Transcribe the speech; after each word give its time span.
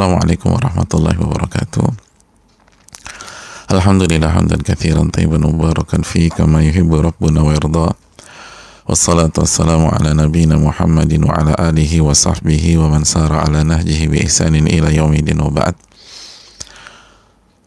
Assalamualaikum 0.00 0.56
warahmatullahi 0.56 1.18
wabarakatuh. 1.20 1.84
Alhamdulillah 3.68 4.32
hamdan 4.32 4.64
katsiran 4.64 5.12
tayyiban 5.12 5.44
mubarakan 5.44 6.08
fi 6.08 6.32
kama 6.32 6.64
yuhibbu 6.64 7.04
rabbuna 7.04 7.44
wa 7.44 7.52
yarda. 7.52 7.92
Wassalatu 8.88 9.44
wassalamu 9.44 9.92
ala 9.92 10.16
nabiyyina 10.16 10.56
Muhammadin 10.56 11.20
wa 11.28 11.36
ala 11.36 11.52
alihi 11.52 12.00
wa 12.00 12.16
sahbihi 12.16 12.80
wa 12.80 12.96
man 12.96 13.04
sara 13.04 13.44
ala 13.44 13.60
nahjihi 13.60 14.08
bi 14.08 14.24
ihsanin 14.24 14.72
ila 14.72 14.88
yaumidin 14.88 15.36
wa 15.36 15.52
ba'd. 15.52 15.76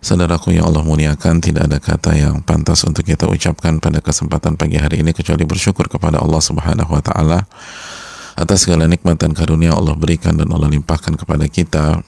Saudaraku 0.02 0.58
yang 0.58 0.66
Allah 0.66 0.82
muliakan, 0.82 1.38
tidak 1.38 1.70
ada 1.70 1.78
kata 1.78 2.18
yang 2.18 2.42
pantas 2.42 2.82
untuk 2.82 3.06
kita 3.06 3.30
ucapkan 3.30 3.78
pada 3.78 4.02
kesempatan 4.02 4.58
pagi 4.58 4.82
hari 4.82 5.06
ini 5.06 5.14
kecuali 5.14 5.46
bersyukur 5.46 5.86
kepada 5.86 6.18
Allah 6.18 6.42
Subhanahu 6.42 6.98
wa 6.98 7.02
taala 7.06 7.46
atas 8.34 8.66
segala 8.66 8.90
nikmat 8.90 9.22
dan 9.22 9.38
karunia 9.38 9.78
Allah 9.78 9.94
berikan 9.94 10.34
dan 10.34 10.50
Allah 10.50 10.74
limpahkan 10.74 11.14
kepada 11.14 11.46
kita 11.46 12.02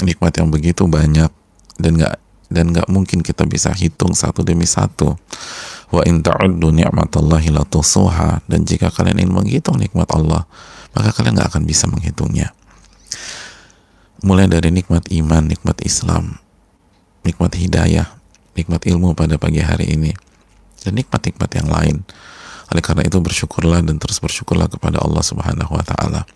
nikmat 0.00 0.32
yang 0.40 0.48
begitu 0.48 0.88
banyak 0.88 1.28
dan 1.76 1.92
nggak 2.00 2.16
dan 2.52 2.72
nggak 2.72 2.88
mungkin 2.88 3.20
kita 3.20 3.44
bisa 3.44 3.72
hitung 3.76 4.16
satu 4.16 4.40
demi 4.40 4.64
satu. 4.64 5.16
Wa 5.92 6.00
in 6.08 6.24
ta'uddu 6.24 6.72
ni'matallahi 6.72 7.52
la 7.52 7.68
dan 8.48 8.60
jika 8.64 8.88
kalian 8.88 9.20
ingin 9.20 9.32
menghitung 9.36 9.76
nikmat 9.76 10.08
Allah 10.16 10.48
maka 10.96 11.12
kalian 11.12 11.36
nggak 11.36 11.52
akan 11.52 11.64
bisa 11.68 11.84
menghitungnya. 11.88 12.56
Mulai 14.24 14.48
dari 14.48 14.72
nikmat 14.72 15.12
iman 15.12 15.44
nikmat 15.44 15.84
Islam 15.84 16.40
nikmat 17.22 17.54
hidayah 17.54 18.22
nikmat 18.56 18.84
ilmu 18.84 19.16
pada 19.16 19.40
pagi 19.40 19.64
hari 19.64 19.96
ini 19.96 20.12
dan 20.82 20.98
nikmat-nikmat 20.98 21.50
yang 21.56 21.68
lain. 21.70 21.96
Oleh 22.72 22.82
karena 22.82 23.04
itu 23.06 23.20
bersyukurlah 23.20 23.84
dan 23.84 23.96
terus 24.00 24.18
bersyukurlah 24.18 24.68
kepada 24.68 25.00
Allah 25.00 25.22
Subhanahu 25.22 25.72
wa 25.72 25.84
taala. 25.84 26.26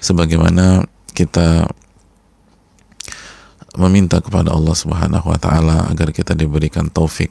Sebagaimana 0.00 0.84
kita 1.12 1.68
meminta 3.78 4.18
kepada 4.18 4.50
Allah 4.50 4.74
Subhanahu 4.74 5.26
wa 5.30 5.38
taala 5.38 5.86
agar 5.90 6.10
kita 6.10 6.34
diberikan 6.34 6.90
taufik 6.90 7.30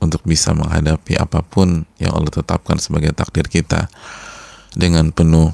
untuk 0.00 0.24
bisa 0.24 0.52
menghadapi 0.56 1.16
apa 1.16 1.44
pun 1.44 1.84
yang 2.00 2.12
Allah 2.16 2.32
tetapkan 2.32 2.80
sebagai 2.80 3.12
takdir 3.12 3.48
kita 3.48 3.88
dengan 4.72 5.12
penuh 5.12 5.52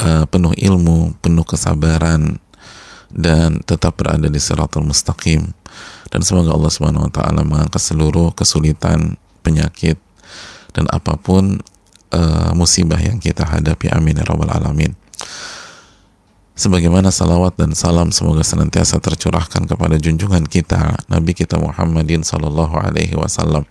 uh, 0.00 0.24
penuh 0.28 0.52
ilmu, 0.56 1.16
penuh 1.20 1.44
kesabaran 1.44 2.36
dan 3.08 3.64
tetap 3.64 3.96
berada 3.96 4.28
di 4.28 4.40
siratul 4.40 4.84
mustaqim. 4.84 5.52
Dan 6.08 6.20
semoga 6.24 6.52
Allah 6.52 6.72
Subhanahu 6.72 7.08
wa 7.08 7.12
taala 7.12 7.40
mengangkat 7.44 7.80
seluruh 7.80 8.32
kesulitan, 8.36 9.16
penyakit 9.44 9.96
dan 10.76 10.84
apa 10.92 11.16
pun 11.16 11.60
uh, 12.12 12.52
musibah 12.52 13.00
yang 13.00 13.16
kita 13.20 13.48
hadapi. 13.48 13.92
Amin 13.92 14.20
ya 14.20 14.24
rabbal 14.24 14.52
alamin 14.52 14.92
sebagaimana 16.58 17.14
salawat 17.14 17.54
dan 17.54 17.70
salam 17.78 18.10
semoga 18.10 18.42
senantiasa 18.42 18.98
tercurahkan 18.98 19.70
kepada 19.70 19.94
junjungan 19.94 20.42
kita 20.42 20.98
Nabi 21.06 21.30
kita 21.38 21.54
Muhammadin 21.54 22.26
Sallallahu 22.26 22.74
Alaihi 22.74 23.14
Wasallam 23.14 23.62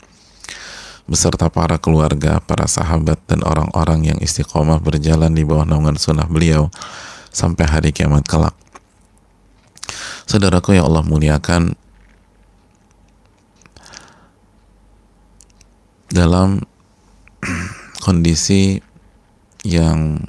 beserta 1.07 1.51
para 1.51 1.75
keluarga, 1.79 2.39
para 2.43 2.63
sahabat 2.67 3.19
dan 3.27 3.43
orang-orang 3.43 4.15
yang 4.15 4.19
istiqomah 4.19 4.79
berjalan 4.79 5.35
di 5.35 5.43
bawah 5.43 5.67
naungan 5.67 5.99
sunnah 5.99 6.27
beliau 6.27 6.67
sampai 7.31 7.63
hari 7.63 7.89
kiamat 7.95 8.27
kelak. 8.27 8.55
Saudaraku 10.27 10.75
yang 10.75 10.91
Allah 10.91 11.07
muliakan 11.07 11.75
dalam 16.11 16.63
kondisi 18.03 18.83
yang 19.63 20.19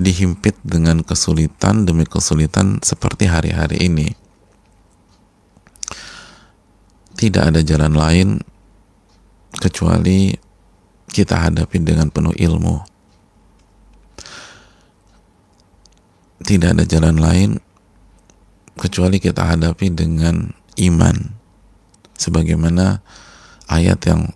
dihimpit 0.00 0.56
dengan 0.64 1.04
kesulitan 1.04 1.84
demi 1.84 2.08
kesulitan 2.08 2.80
seperti 2.80 3.28
hari-hari 3.28 3.84
ini. 3.84 4.08
Tidak 7.20 7.52
ada 7.52 7.60
jalan 7.60 7.92
lain 7.92 8.40
kecuali 9.60 10.32
kita 11.12 11.36
hadapi 11.36 11.76
dengan 11.84 12.08
penuh 12.08 12.32
ilmu. 12.32 12.80
Tidak 16.40 16.72
ada 16.72 16.88
jalan 16.88 17.20
lain 17.20 17.60
kecuali 18.80 19.20
kita 19.20 19.52
hadapi 19.52 19.92
dengan 19.92 20.56
iman. 20.80 21.36
Sebagaimana 22.16 23.04
ayat 23.68 24.00
yang 24.08 24.32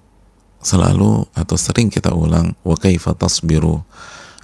selalu 0.60 1.24
atau 1.32 1.56
sering 1.56 1.88
kita 1.88 2.12
ulang 2.12 2.52
wa 2.60 2.76
kaifa 2.76 3.16
tasbiru 3.16 3.80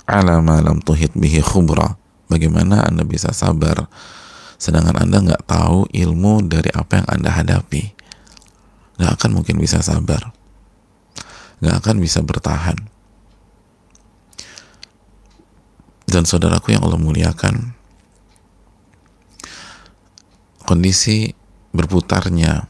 ala 0.07 0.41
ma 0.41 0.61
lam 0.63 0.81
tuhit 0.81 1.13
bihi 1.17 1.43
khubra. 1.45 1.97
Bagaimana 2.31 2.87
anda 2.87 3.03
bisa 3.03 3.35
sabar? 3.35 3.91
Sedangkan 4.61 4.97
anda 5.03 5.19
nggak 5.19 5.45
tahu 5.49 5.89
ilmu 5.91 6.47
dari 6.47 6.71
apa 6.71 7.03
yang 7.03 7.09
anda 7.11 7.31
hadapi. 7.33 7.91
Nggak 9.01 9.13
akan 9.19 9.31
mungkin 9.41 9.57
bisa 9.59 9.81
sabar. 9.81 10.31
Nggak 11.59 11.77
akan 11.81 11.97
bisa 11.99 12.21
bertahan. 12.23 12.79
Dan 16.11 16.27
saudaraku 16.27 16.75
yang 16.75 16.83
Allah 16.83 16.99
muliakan 16.99 17.73
kondisi 20.67 21.35
berputarnya 21.71 22.67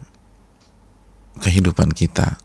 kehidupan 1.40 1.92
kita 1.92 2.36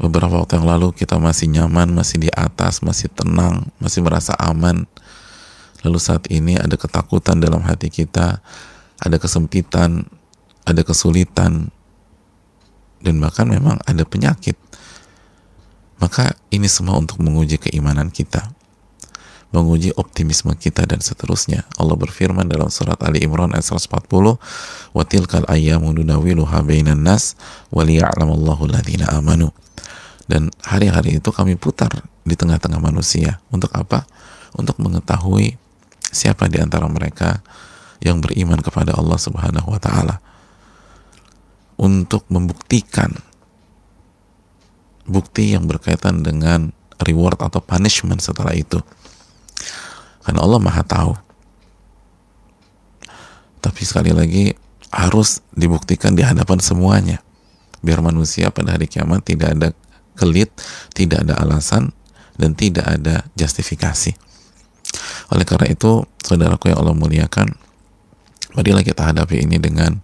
beberapa 0.00 0.40
waktu 0.40 0.56
yang 0.56 0.68
lalu 0.68 0.96
kita 0.96 1.20
masih 1.20 1.52
nyaman, 1.52 1.92
masih 1.92 2.16
di 2.16 2.30
atas, 2.32 2.80
masih 2.80 3.12
tenang, 3.12 3.68
masih 3.76 4.00
merasa 4.00 4.32
aman. 4.40 4.88
Lalu 5.84 5.98
saat 6.00 6.24
ini 6.32 6.56
ada 6.56 6.80
ketakutan 6.80 7.36
dalam 7.36 7.60
hati 7.60 7.92
kita, 7.92 8.40
ada 8.96 9.16
kesempitan, 9.20 10.08
ada 10.64 10.80
kesulitan, 10.80 11.68
dan 13.00 13.14
bahkan 13.20 13.44
memang 13.48 13.76
ada 13.84 14.04
penyakit. 14.08 14.56
Maka 16.00 16.32
ini 16.48 16.64
semua 16.64 16.96
untuk 16.96 17.20
menguji 17.20 17.60
keimanan 17.60 18.08
kita, 18.08 18.48
menguji 19.50 19.90
optimisme 19.98 20.54
kita 20.54 20.86
dan 20.86 21.02
seterusnya. 21.02 21.66
Allah 21.74 21.98
berfirman 21.98 22.46
dalam 22.46 22.70
surat 22.70 22.98
Ali 23.02 23.26
Imran 23.26 23.50
ayat 23.50 23.66
140, 23.66 24.38
"Wa 24.94 25.02
tilkal 25.02 25.42
ayyamu 25.50 25.90
nudawiluha 25.90 26.62
bainan 26.62 27.02
nas 27.02 27.34
wa 27.74 27.82
liya'lamallahu 27.82 28.70
amanu." 29.10 29.50
dan 30.30 30.46
hari-hari 30.62 31.18
itu 31.18 31.34
kami 31.34 31.58
putar 31.58 31.90
di 32.22 32.38
tengah-tengah 32.38 32.78
manusia 32.78 33.42
untuk 33.50 33.74
apa? 33.74 34.06
Untuk 34.54 34.78
mengetahui 34.78 35.58
siapa 36.06 36.46
di 36.46 36.62
antara 36.62 36.86
mereka 36.86 37.42
yang 37.98 38.22
beriman 38.22 38.62
kepada 38.62 38.94
Allah 38.94 39.18
Subhanahu 39.18 39.74
wa 39.74 39.80
taala. 39.82 40.22
Untuk 41.74 42.22
membuktikan 42.30 43.10
bukti 45.10 45.58
yang 45.58 45.66
berkaitan 45.66 46.22
dengan 46.22 46.70
reward 47.02 47.42
atau 47.42 47.58
punishment 47.58 48.22
setelah 48.22 48.54
itu. 48.54 48.78
Karena 50.20 50.40
Allah 50.44 50.60
Maha 50.60 50.82
tahu. 50.84 51.12
Tapi 53.60 53.82
sekali 53.84 54.12
lagi 54.12 54.52
harus 54.90 55.44
dibuktikan 55.52 56.16
di 56.16 56.24
hadapan 56.24 56.58
semuanya. 56.58 57.18
Biar 57.80 58.04
manusia 58.04 58.52
pada 58.52 58.76
hari 58.76 58.88
kiamat 58.88 59.24
tidak 59.24 59.56
ada 59.56 59.68
kelit, 60.16 60.52
tidak 60.92 61.24
ada 61.24 61.40
alasan, 61.40 61.92
dan 62.36 62.52
tidak 62.52 62.84
ada 62.84 63.24
justifikasi. 63.36 64.12
Oleh 65.32 65.46
karena 65.46 65.70
itu, 65.70 66.04
saudaraku 66.20 66.72
yang 66.72 66.82
Allah 66.82 66.96
muliakan, 66.96 67.48
marilah 68.52 68.84
kita 68.84 69.12
hadapi 69.12 69.46
ini 69.46 69.56
dengan 69.56 70.02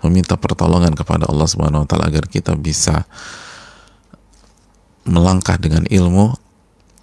meminta 0.00 0.36
pertolongan 0.38 0.96
kepada 0.96 1.28
Allah 1.28 1.48
Subhanahu 1.48 1.84
wa 1.84 1.88
taala 1.88 2.08
agar 2.08 2.24
kita 2.30 2.56
bisa 2.56 3.04
melangkah 5.04 5.56
dengan 5.60 5.84
ilmu 5.88 6.36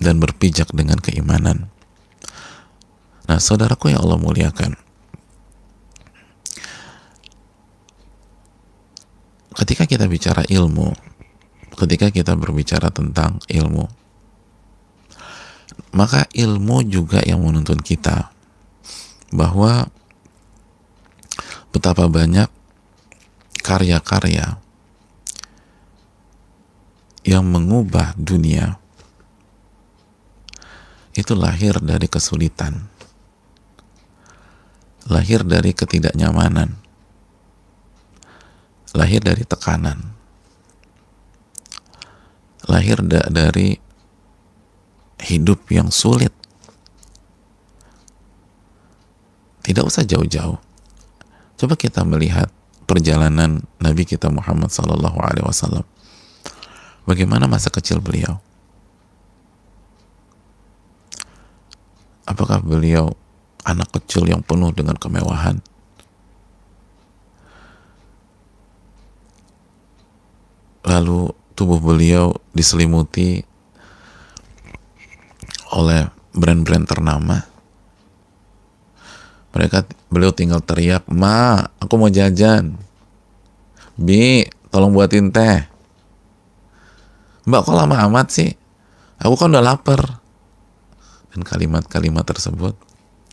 dan 0.01 0.21
berpijak 0.21 0.71
dengan 0.73 0.97
keimanan. 1.01 1.69
Nah, 3.27 3.43
saudaraku 3.43 3.91
yang 3.91 4.01
Allah 4.01 4.19
muliakan, 4.19 4.71
ketika 9.57 9.83
kita 9.83 10.05
bicara 10.07 10.47
ilmu, 10.47 10.95
ketika 11.77 12.09
kita 12.09 12.33
berbicara 12.33 12.89
tentang 12.89 13.37
ilmu. 13.49 13.85
Maka 15.93 16.29
ilmu 16.33 16.85
juga 16.85 17.21
yang 17.25 17.41
menuntun 17.41 17.81
kita 17.81 18.29
bahwa 19.33 19.89
betapa 21.73 22.05
banyak 22.09 22.49
karya-karya 23.61 24.57
yang 27.27 27.43
mengubah 27.43 28.15
dunia 28.15 28.79
itu 31.17 31.33
lahir 31.33 31.81
dari 31.81 32.05
kesulitan, 32.05 32.87
lahir 35.07 35.41
dari 35.47 35.71
ketidaknyamanan, 35.71 36.75
lahir 38.93 39.23
dari 39.23 39.43
tekanan 39.47 40.17
lahir 42.67 42.99
da 42.99 43.23
dari 43.31 43.79
hidup 45.23 45.65
yang 45.71 45.89
sulit 45.89 46.35
tidak 49.63 49.83
usah 49.87 50.07
jauh-jauh. 50.07 50.59
Coba 51.57 51.73
kita 51.75 52.05
melihat 52.07 52.47
perjalanan 52.87 53.65
Nabi 53.83 54.07
kita 54.07 54.31
Muhammad 54.31 54.71
Sallallahu 54.71 55.17
Alaihi 55.19 55.43
Wasallam. 55.43 55.83
Bagaimana 57.03 57.51
masa 57.51 57.67
kecil 57.67 57.99
beliau? 57.99 58.39
Apakah 62.23 62.63
beliau 62.63 63.15
anak 63.67 63.91
kecil 63.99 64.23
yang 64.23 64.39
penuh 64.39 64.71
dengan 64.71 64.95
kemewahan? 64.95 65.59
Lalu 70.87 71.35
tubuh 71.51 71.83
beliau 71.83 72.31
diselimuti 72.55 73.43
oleh 75.75 76.07
brand-brand 76.31 76.87
ternama. 76.87 77.43
Mereka 79.51 79.83
beliau 80.07 80.31
tinggal 80.31 80.63
teriak, 80.63 81.03
"Ma, 81.11 81.59
aku 81.83 81.99
mau 81.99 82.07
jajan." 82.07 82.79
"Bi, 83.99 84.47
tolong 84.71 84.95
buatin 84.95 85.27
teh." 85.27 85.67
"Mbak, 87.43 87.61
kok 87.67 87.75
lama 87.75 87.99
amat 88.07 88.27
sih?" 88.31 88.55
"Aku 89.19 89.35
kan 89.35 89.51
udah 89.51 89.65
lapar." 89.65 90.23
Dan 91.35 91.43
kalimat-kalimat 91.43 92.23
tersebut 92.23 92.86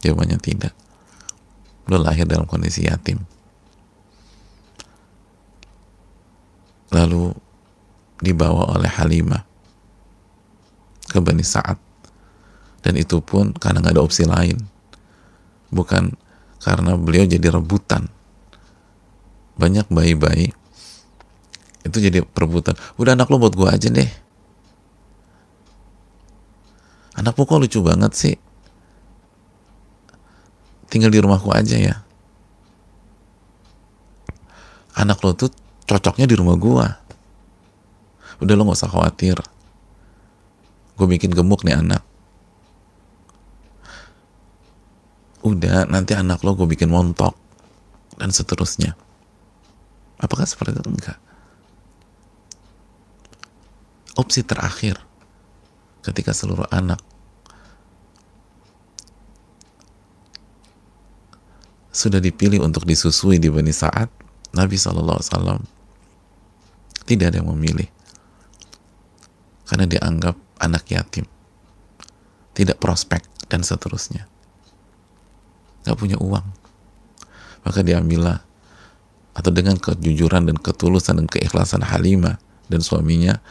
jawabannya 0.04 0.38
tidak. 0.38 0.76
Beliau 1.88 2.04
lahir 2.04 2.28
dalam 2.28 2.44
kondisi 2.44 2.84
yatim. 2.84 3.20
Lalu 6.92 7.32
dibawa 8.20 8.76
oleh 8.76 8.88
Halimah 8.88 9.42
ke 11.08 11.18
Bani 11.18 11.42
Sa'ad. 11.42 11.80
Dan 12.84 13.00
itu 13.00 13.24
pun 13.24 13.56
karena 13.56 13.80
nggak 13.80 13.96
ada 13.96 14.04
opsi 14.04 14.28
lain. 14.28 14.60
Bukan 15.72 16.12
karena 16.60 16.94
beliau 17.00 17.24
jadi 17.24 17.48
rebutan. 17.48 18.06
Banyak 19.56 19.88
bayi-bayi 19.88 20.52
itu 21.84 21.96
jadi 22.00 22.24
perebutan. 22.24 22.76
Udah 22.96 23.12
anak 23.12 23.28
lo 23.28 23.36
buat 23.36 23.52
gue 23.56 23.68
aja 23.68 23.88
deh 23.92 24.24
anakmu 27.14 27.46
kok 27.46 27.60
lucu 27.62 27.80
banget 27.80 28.12
sih 28.14 28.34
tinggal 30.94 31.10
di 31.10 31.18
rumahku 31.18 31.50
aja 31.50 31.74
ya. 31.74 32.06
Anak 34.94 35.18
lo 35.26 35.34
tuh 35.34 35.50
cocoknya 35.90 36.30
di 36.30 36.38
rumah 36.38 36.54
gua. 36.54 36.86
Udah 38.38 38.54
lo 38.54 38.62
gak 38.70 38.78
usah 38.78 38.94
khawatir. 38.94 39.34
Gue 40.94 41.06
bikin 41.10 41.34
gemuk 41.34 41.66
nih 41.66 41.82
anak. 41.82 42.06
Udah 45.42 45.90
nanti 45.90 46.14
anak 46.14 46.46
lo 46.46 46.54
gue 46.54 46.70
bikin 46.70 46.86
montok 46.86 47.34
dan 48.14 48.30
seterusnya. 48.30 48.94
Apakah 50.22 50.46
seperti 50.46 50.78
itu? 50.78 50.86
Enggak. 50.86 51.18
Opsi 54.14 54.46
terakhir 54.46 55.02
ketika 56.06 56.30
seluruh 56.30 56.70
anak 56.70 57.02
sudah 61.94 62.18
dipilih 62.18 62.58
untuk 62.58 62.82
disusui 62.82 63.38
di 63.38 63.46
Bani 63.46 63.70
Sa'ad, 63.70 64.10
Nabi 64.50 64.74
SAW 64.74 65.22
tidak 67.04 67.32
ada 67.32 67.36
yang 67.40 67.52
memilih. 67.52 67.88
Karena 69.68 69.84
dianggap 69.88 70.36
anak 70.60 70.84
yatim. 70.88 71.28
Tidak 72.56 72.80
prospek 72.80 73.24
dan 73.48 73.60
seterusnya. 73.60 74.24
Gak 75.84 75.96
punya 76.00 76.16
uang. 76.16 76.44
Maka 77.64 77.80
diambillah 77.80 78.40
atau 79.34 79.50
dengan 79.50 79.74
kejujuran 79.76 80.46
dan 80.46 80.56
ketulusan 80.56 81.18
dan 81.18 81.26
keikhlasan 81.26 81.82
Halimah 81.82 82.38
dan 82.70 82.80
suaminya 82.80 83.42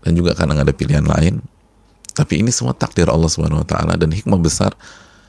dan 0.00 0.16
juga 0.16 0.32
karena 0.32 0.64
ada 0.64 0.72
pilihan 0.72 1.04
lain 1.04 1.44
tapi 2.16 2.40
ini 2.40 2.48
semua 2.48 2.72
takdir 2.72 3.12
Allah 3.12 3.28
Subhanahu 3.28 3.60
wa 3.60 3.68
taala 3.68 4.00
dan 4.00 4.08
hikmah 4.16 4.40
besar 4.40 4.72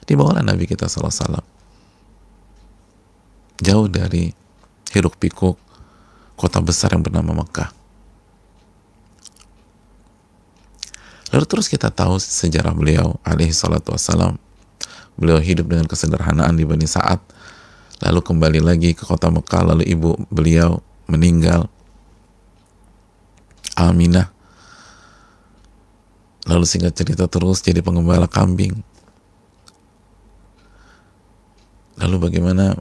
dibawalah 0.07 0.39
Nabi 0.39 0.63
kita 0.63 0.87
sallallahu 0.87 1.11
alaihi 1.11 1.23
wasallam 1.27 1.45
jauh 3.61 3.87
dari 3.89 4.33
hiruk 4.93 5.17
pikuk 5.17 5.57
kota 6.37 6.61
besar 6.61 6.93
yang 6.93 7.01
bernama 7.01 7.43
Mekah. 7.43 7.73
Lalu 11.35 11.45
terus 11.49 11.67
kita 11.67 11.91
tahu 11.91 12.17
sejarah 12.21 12.71
beliau 12.71 13.19
alaihi 13.25 13.51
salatu 13.51 13.91
wassalam. 13.91 14.39
Beliau 15.17 15.41
hidup 15.41 15.67
dengan 15.67 15.89
kesederhanaan 15.89 16.55
di 16.55 16.63
Bani 16.63 16.85
Sa'ad. 16.85 17.19
Lalu 18.05 18.21
kembali 18.21 18.59
lagi 18.61 18.93
ke 18.93 19.03
kota 19.03 19.27
Mekah. 19.33 19.73
Lalu 19.73 19.83
ibu 19.89 20.13
beliau 20.29 20.79
meninggal. 21.09 21.67
Aminah 23.77 24.37
Lalu 26.47 26.63
singkat 26.63 26.95
cerita 26.95 27.27
terus 27.27 27.59
jadi 27.59 27.83
pengembala 27.83 28.23
kambing. 28.23 28.79
Lalu 31.99 32.15
bagaimana 32.23 32.79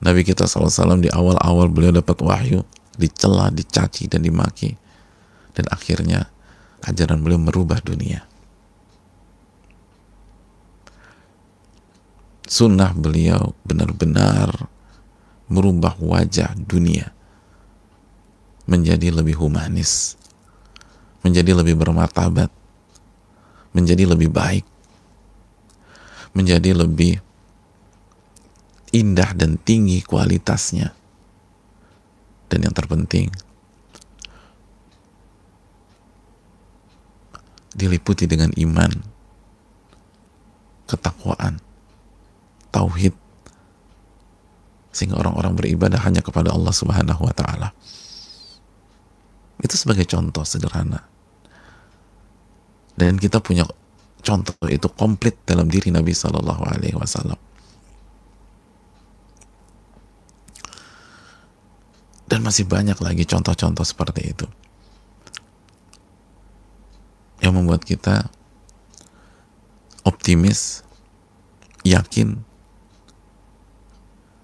Nabi 0.00 0.24
kita 0.24 0.48
SAW 0.48 0.96
di 1.00 1.12
awal-awal 1.12 1.68
beliau 1.68 1.92
dapat 1.92 2.16
wahyu, 2.24 2.64
dicela, 2.96 3.52
dicaci, 3.52 4.08
dan 4.08 4.24
dimaki. 4.24 4.72
Dan 5.52 5.68
akhirnya 5.68 6.24
ajaran 6.88 7.20
beliau 7.20 7.40
merubah 7.40 7.84
dunia. 7.84 8.24
Sunnah 12.50 12.96
beliau 12.96 13.54
benar-benar 13.62 14.50
merubah 15.46 15.94
wajah 16.00 16.56
dunia 16.58 17.14
menjadi 18.66 19.14
lebih 19.14 19.38
humanis, 19.38 20.18
menjadi 21.22 21.54
lebih 21.54 21.78
bermartabat, 21.78 22.50
menjadi 23.70 24.06
lebih 24.14 24.30
baik, 24.30 24.66
menjadi 26.34 26.74
lebih 26.74 27.22
indah 28.90 29.34
dan 29.34 29.58
tinggi 29.60 30.02
kualitasnya. 30.02 30.94
Dan 32.50 32.66
yang 32.66 32.74
terpenting, 32.74 33.30
diliputi 37.70 38.26
dengan 38.26 38.50
iman, 38.58 38.90
ketakwaan, 40.90 41.62
tauhid, 42.74 43.14
sehingga 44.90 45.22
orang-orang 45.22 45.54
beribadah 45.54 46.02
hanya 46.02 46.26
kepada 46.26 46.50
Allah 46.50 46.74
Subhanahu 46.74 47.22
wa 47.22 47.34
taala. 47.38 47.70
Itu 49.62 49.78
sebagai 49.78 50.10
contoh 50.10 50.42
sederhana 50.42 51.06
dan 53.00 53.16
kita 53.16 53.40
punya 53.40 53.64
contoh 54.20 54.52
itu 54.68 54.84
komplit 54.92 55.40
dalam 55.48 55.72
diri 55.72 55.88
Nabi 55.88 56.12
Shallallahu 56.12 56.62
Alaihi 56.68 57.00
Wasallam 57.00 57.40
dan 62.40 62.48
masih 62.48 62.64
banyak 62.64 62.96
lagi 63.04 63.28
contoh-contoh 63.28 63.84
seperti 63.84 64.32
itu 64.32 64.48
yang 67.44 67.52
membuat 67.52 67.84
kita 67.84 68.32
optimis, 70.08 70.80
yakin, 71.84 72.40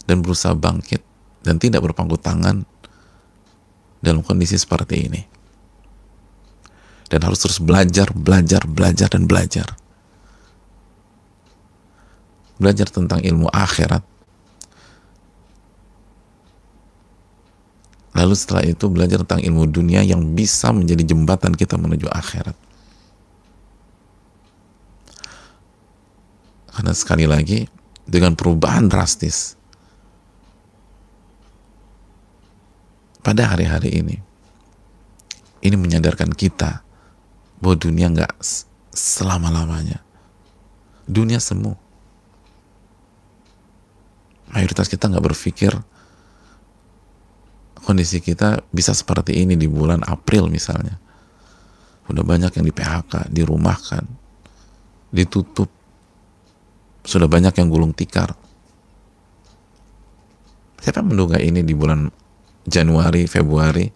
dan 0.05 0.21
berusaha 0.21 0.53
bangkit 0.53 1.01
dan 1.41 1.57
tidak 1.57 1.89
berpangku 1.89 2.21
tangan 2.21 2.69
dalam 4.05 4.21
kondisi 4.21 4.61
seperti 4.61 5.09
ini 5.09 5.25
dan 7.09 7.25
harus 7.25 7.41
terus 7.41 7.65
belajar, 7.65 8.13
belajar, 8.13 8.69
belajar 8.69 9.09
dan 9.09 9.25
belajar. 9.25 9.73
Belajar 12.61 12.93
tentang 12.93 13.25
ilmu 13.25 13.49
akhirat. 13.49 14.16
Lalu 18.17 18.33
setelah 18.33 18.65
itu 18.65 18.89
belajar 18.89 19.21
tentang 19.29 19.45
ilmu 19.45 19.69
dunia 19.69 20.01
yang 20.01 20.33
bisa 20.33 20.73
menjadi 20.73 21.05
jembatan 21.05 21.53
kita 21.53 21.77
menuju 21.77 22.09
akhirat. 22.09 22.57
Karena 26.73 26.93
sekali 26.97 27.29
lagi 27.29 27.69
dengan 28.09 28.33
perubahan 28.33 28.89
drastis 28.89 29.57
pada 33.21 33.53
hari-hari 33.53 34.01
ini 34.01 34.17
ini 35.61 35.77
menyadarkan 35.77 36.33
kita 36.33 36.81
bahwa 37.61 37.77
dunia 37.77 38.09
nggak 38.13 38.33
selama-lamanya. 38.97 40.01
Dunia 41.05 41.37
semu. 41.37 41.77
Mayoritas 44.53 44.89
kita 44.89 45.11
nggak 45.11 45.27
berpikir 45.33 45.75
kondisi 47.87 48.19
kita 48.19 48.67
bisa 48.75 48.91
seperti 48.91 49.39
ini 49.47 49.55
di 49.55 49.71
bulan 49.71 50.03
April 50.03 50.51
misalnya. 50.51 50.99
Udah 52.11 52.27
banyak 52.27 52.51
yang 52.59 52.67
di 52.67 52.75
PHK, 52.75 53.31
dirumahkan, 53.31 54.03
ditutup. 55.15 55.71
Sudah 57.07 57.31
banyak 57.31 57.55
yang 57.55 57.71
gulung 57.71 57.95
tikar. 57.95 58.35
Siapa 60.83 61.03
menduga 61.07 61.39
ini 61.39 61.63
di 61.63 61.75
bulan 61.75 62.11
Januari, 62.67 63.31
Februari 63.31 63.87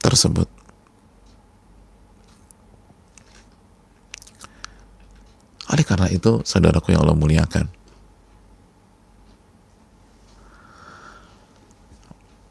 tersebut? 0.00 0.48
Oleh 5.68 5.84
karena 5.84 6.08
itu, 6.08 6.40
saudaraku 6.44 6.96
yang 6.96 7.04
Allah 7.04 7.16
muliakan, 7.16 7.68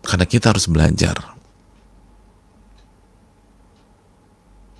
karena 0.08 0.24
kita 0.24 0.56
harus 0.56 0.72
belajar, 0.72 1.20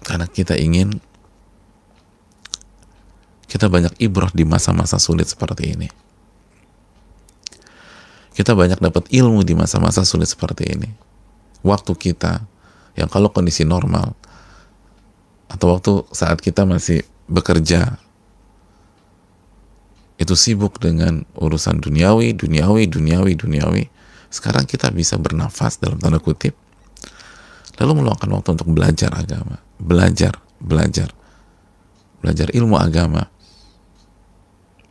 karena 0.08 0.24
kita 0.32 0.56
ingin 0.56 1.04
kita 3.52 3.68
banyak 3.68 3.92
ibrah 4.00 4.32
di 4.32 4.48
masa-masa 4.48 4.96
sulit 4.96 5.28
seperti 5.28 5.76
ini. 5.76 5.92
Kita 8.32 8.54
banyak 8.54 8.80
dapat 8.80 9.10
ilmu 9.10 9.42
di 9.42 9.58
masa-masa 9.58 10.06
sulit 10.06 10.30
seperti 10.30 10.70
ini. 10.70 10.94
Waktu 11.66 11.92
kita, 11.98 12.46
yang 12.94 13.10
kalau 13.10 13.34
kondisi 13.34 13.66
normal, 13.66 14.14
atau 15.50 15.74
waktu 15.74 16.06
saat 16.14 16.38
kita 16.38 16.64
masih 16.64 17.02
bekerja, 17.26 17.98
itu 20.22 20.34
sibuk 20.38 20.78
dengan 20.78 21.26
urusan 21.34 21.82
duniawi, 21.82 22.38
duniawi, 22.38 22.86
duniawi, 22.86 23.34
duniawi. 23.34 23.84
Sekarang 24.28 24.68
kita 24.68 24.92
bisa 24.92 25.16
bernafas 25.16 25.80
dalam 25.80 25.98
tanda 25.98 26.20
kutip, 26.20 26.54
lalu 27.80 28.04
meluangkan 28.04 28.28
waktu 28.34 28.50
untuk 28.60 28.70
belajar 28.74 29.12
agama, 29.16 29.62
belajar, 29.80 30.36
belajar, 30.60 31.14
belajar 32.20 32.48
ilmu 32.52 32.76
agama, 32.76 33.30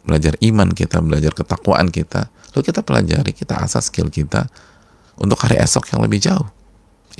belajar 0.06 0.38
iman 0.40 0.70
kita, 0.72 1.02
belajar 1.02 1.34
ketakwaan 1.34 1.90
kita, 1.90 2.30
lalu 2.54 2.62
kita 2.64 2.80
pelajari, 2.80 3.30
kita 3.34 3.60
asas 3.60 3.92
skill 3.92 4.08
kita 4.08 4.48
untuk 5.18 5.36
hari 5.42 5.60
esok 5.60 5.90
yang 5.92 6.00
lebih 6.06 6.22
jauh. 6.22 6.48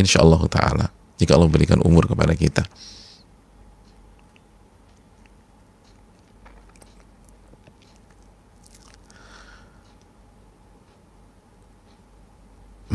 Insya 0.00 0.22
Allah 0.22 0.40
Ta'ala, 0.46 0.86
jika 1.18 1.34
Allah 1.34 1.48
berikan 1.50 1.80
umur 1.82 2.06
kepada 2.06 2.32
kita. 2.36 2.62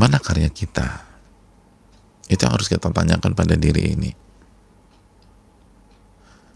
Mana 0.01 0.17
karya 0.17 0.49
kita? 0.49 1.05
Itu 2.25 2.49
harus 2.49 2.65
kita 2.65 2.89
tanyakan 2.89 3.37
pada 3.37 3.53
diri 3.53 3.93
ini. 3.93 4.09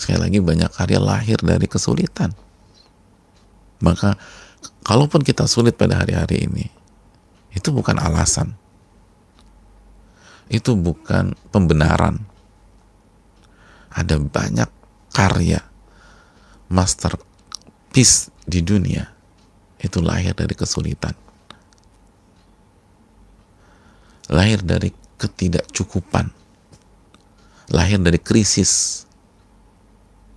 Sekali 0.01 0.17
lagi 0.17 0.39
banyak 0.41 0.73
karya 0.73 0.97
lahir 0.97 1.37
dari 1.45 1.69
kesulitan. 1.69 2.33
Maka 3.85 4.17
kalaupun 4.81 5.21
kita 5.21 5.45
sulit 5.45 5.77
pada 5.77 6.01
hari-hari 6.01 6.49
ini, 6.49 6.65
itu 7.53 7.69
bukan 7.69 8.01
alasan. 8.01 8.57
Itu 10.49 10.73
bukan 10.73 11.37
pembenaran. 11.53 12.25
Ada 13.93 14.17
banyak 14.17 14.69
karya 15.13 15.61
masterpiece 16.65 18.33
di 18.49 18.65
dunia 18.65 19.05
itu 19.79 20.01
lahir 20.01 20.33
dari 20.33 20.57
kesulitan 20.57 21.24
lahir 24.29 24.61
dari 24.65 24.89
ketidakcukupan, 25.19 26.29
lahir 27.71 27.99
dari 28.01 28.17
krisis. 28.17 29.03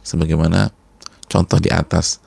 Sebagaimana 0.04 0.72
contoh 1.28 1.60
di 1.60 1.68
atas 1.68 2.20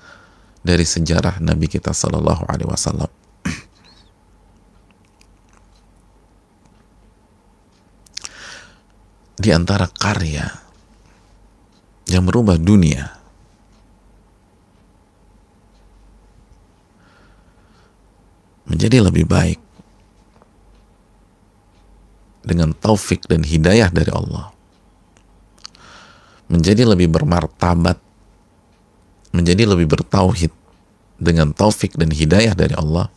dari 0.61 0.85
sejarah 0.85 1.41
Nabi 1.41 1.65
kita 1.65 1.89
Shallallahu 1.93 2.45
Alaihi 2.45 2.69
Wasallam. 2.69 3.09
Di 9.41 9.49
antara 9.49 9.89
karya 9.89 10.45
yang 12.05 12.29
merubah 12.29 12.61
dunia 12.61 13.09
menjadi 18.69 19.01
lebih 19.01 19.25
baik 19.25 19.70
dengan 22.51 22.75
taufik 22.75 23.23
dan 23.31 23.47
hidayah 23.47 23.87
dari 23.87 24.11
Allah. 24.11 24.51
Menjadi 26.51 26.83
lebih 26.83 27.07
bermartabat 27.07 27.95
menjadi 29.31 29.63
lebih 29.63 29.87
bertauhid 29.87 30.51
dengan 31.15 31.55
taufik 31.55 31.95
dan 31.95 32.11
hidayah 32.11 32.51
dari 32.51 32.75
Allah. 32.75 33.07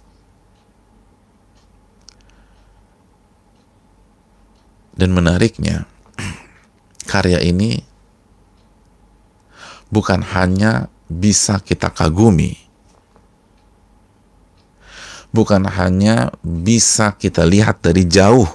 Dan 4.94 5.10
menariknya 5.10 5.90
karya 7.10 7.42
ini 7.42 7.82
bukan 9.90 10.22
hanya 10.22 10.86
bisa 11.10 11.58
kita 11.58 11.90
kagumi 11.90 12.64
bukan 15.34 15.66
hanya 15.66 16.30
bisa 16.46 17.10
kita 17.18 17.42
lihat 17.42 17.82
dari 17.82 18.06
jauh 18.06 18.46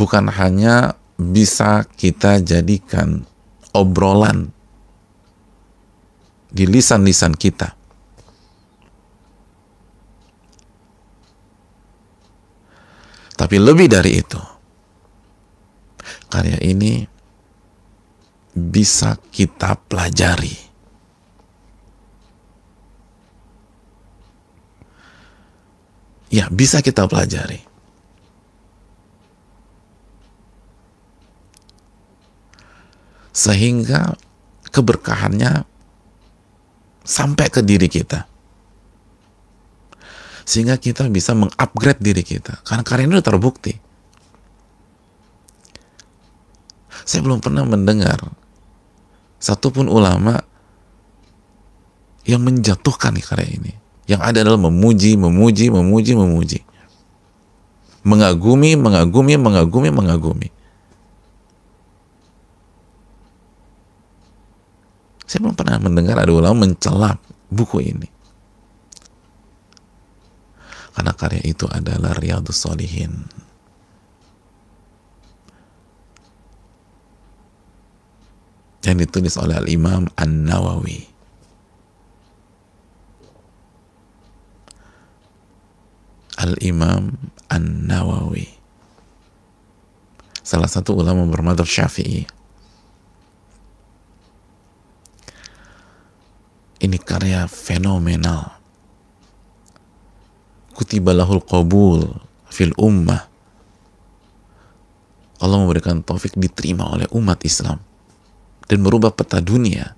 bukan 0.00 0.32
hanya 0.32 0.96
bisa 1.20 1.84
kita 2.00 2.40
jadikan 2.40 3.28
obrolan 3.76 4.48
di 6.48 6.64
lisan-lisan 6.64 7.36
kita. 7.36 7.76
Tapi 13.36 13.56
lebih 13.60 13.88
dari 13.92 14.20
itu, 14.20 14.40
karya 16.32 16.60
ini 16.64 17.04
bisa 18.56 19.20
kita 19.32 19.76
pelajari. 19.84 20.72
Ya, 26.30 26.46
bisa 26.52 26.84
kita 26.84 27.08
pelajari. 27.08 27.69
Sehingga 33.40 34.20
keberkahannya 34.68 35.64
sampai 37.00 37.46
ke 37.48 37.64
diri 37.64 37.88
kita. 37.88 38.28
Sehingga 40.44 40.76
kita 40.76 41.08
bisa 41.08 41.32
mengupgrade 41.32 42.04
diri 42.04 42.20
kita. 42.20 42.60
Karena 42.60 42.84
karya 42.84 43.08
ini 43.08 43.24
terbukti. 43.24 43.72
Saya 47.08 47.24
belum 47.24 47.40
pernah 47.40 47.64
mendengar 47.64 48.20
satupun 49.40 49.88
ulama 49.88 50.36
yang 52.28 52.44
menjatuhkan 52.44 53.16
karya 53.24 53.56
ini. 53.56 53.72
Yang 54.04 54.20
ada 54.20 54.38
adalah 54.44 54.60
memuji, 54.68 55.16
memuji, 55.16 55.72
memuji, 55.72 56.12
memuji. 56.12 56.60
Mengagumi, 58.04 58.76
mengagumi, 58.76 59.38
mengagumi, 59.40 59.88
mengagumi 59.88 60.50
Saya 65.30 65.46
belum 65.46 65.54
pernah 65.54 65.78
mendengar 65.78 66.18
ada 66.18 66.34
ulama 66.34 66.66
mencela 66.66 67.14
buku 67.54 67.86
ini. 67.86 68.10
Karena 70.90 71.14
karya 71.14 71.38
itu 71.46 71.70
adalah 71.70 72.18
Riyadus 72.18 72.58
Solihin. 72.58 73.30
Yang 78.82 79.06
ditulis 79.06 79.38
oleh 79.38 79.54
Al-Imam 79.54 80.10
An-Nawawi. 80.18 81.06
Al-Imam 86.42 87.14
An-Nawawi. 87.46 88.50
Salah 90.42 90.66
satu 90.66 90.98
ulama 90.98 91.22
bermadhab 91.30 91.70
syafi'i 91.70 92.39
Ini 96.80 96.96
karya 96.96 97.44
fenomenal. 97.44 98.56
Kutibalahul 100.72 101.44
qabul 101.44 102.08
fil 102.48 102.72
ummah. 102.80 103.28
Allah 105.44 105.56
memberikan 105.60 106.00
taufik 106.00 106.36
diterima 106.40 106.88
oleh 106.88 107.04
umat 107.12 107.44
Islam 107.44 107.84
dan 108.64 108.80
merubah 108.80 109.12
peta 109.12 109.44
dunia. 109.44 109.92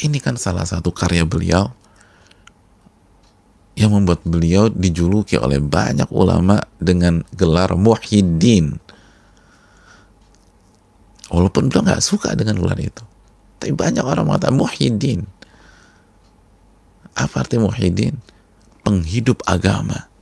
Ini 0.00 0.16
kan 0.16 0.40
salah 0.40 0.64
satu 0.64 0.96
karya 0.96 1.28
beliau 1.28 1.76
yang 3.80 3.96
membuat 3.96 4.20
beliau 4.28 4.68
dijuluki 4.68 5.40
oleh 5.40 5.56
banyak 5.56 6.12
ulama 6.12 6.60
dengan 6.76 7.24
gelar 7.32 7.72
muhyiddin. 7.72 8.76
Walaupun 11.32 11.72
beliau 11.72 11.88
nggak 11.88 12.04
suka 12.04 12.36
dengan 12.36 12.60
gelar 12.60 12.76
itu. 12.76 13.00
Tapi 13.56 13.72
banyak 13.72 14.04
orang 14.04 14.28
mengatakan 14.28 14.60
muhyiddin. 14.60 15.24
Apa 17.16 17.40
arti 17.40 17.56
muhyiddin? 17.56 18.20
Penghidup 18.84 19.40
agama. 19.48 20.12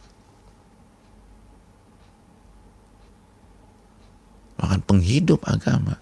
Bahkan 4.63 4.87
penghidup 4.87 5.43
agama 5.51 5.99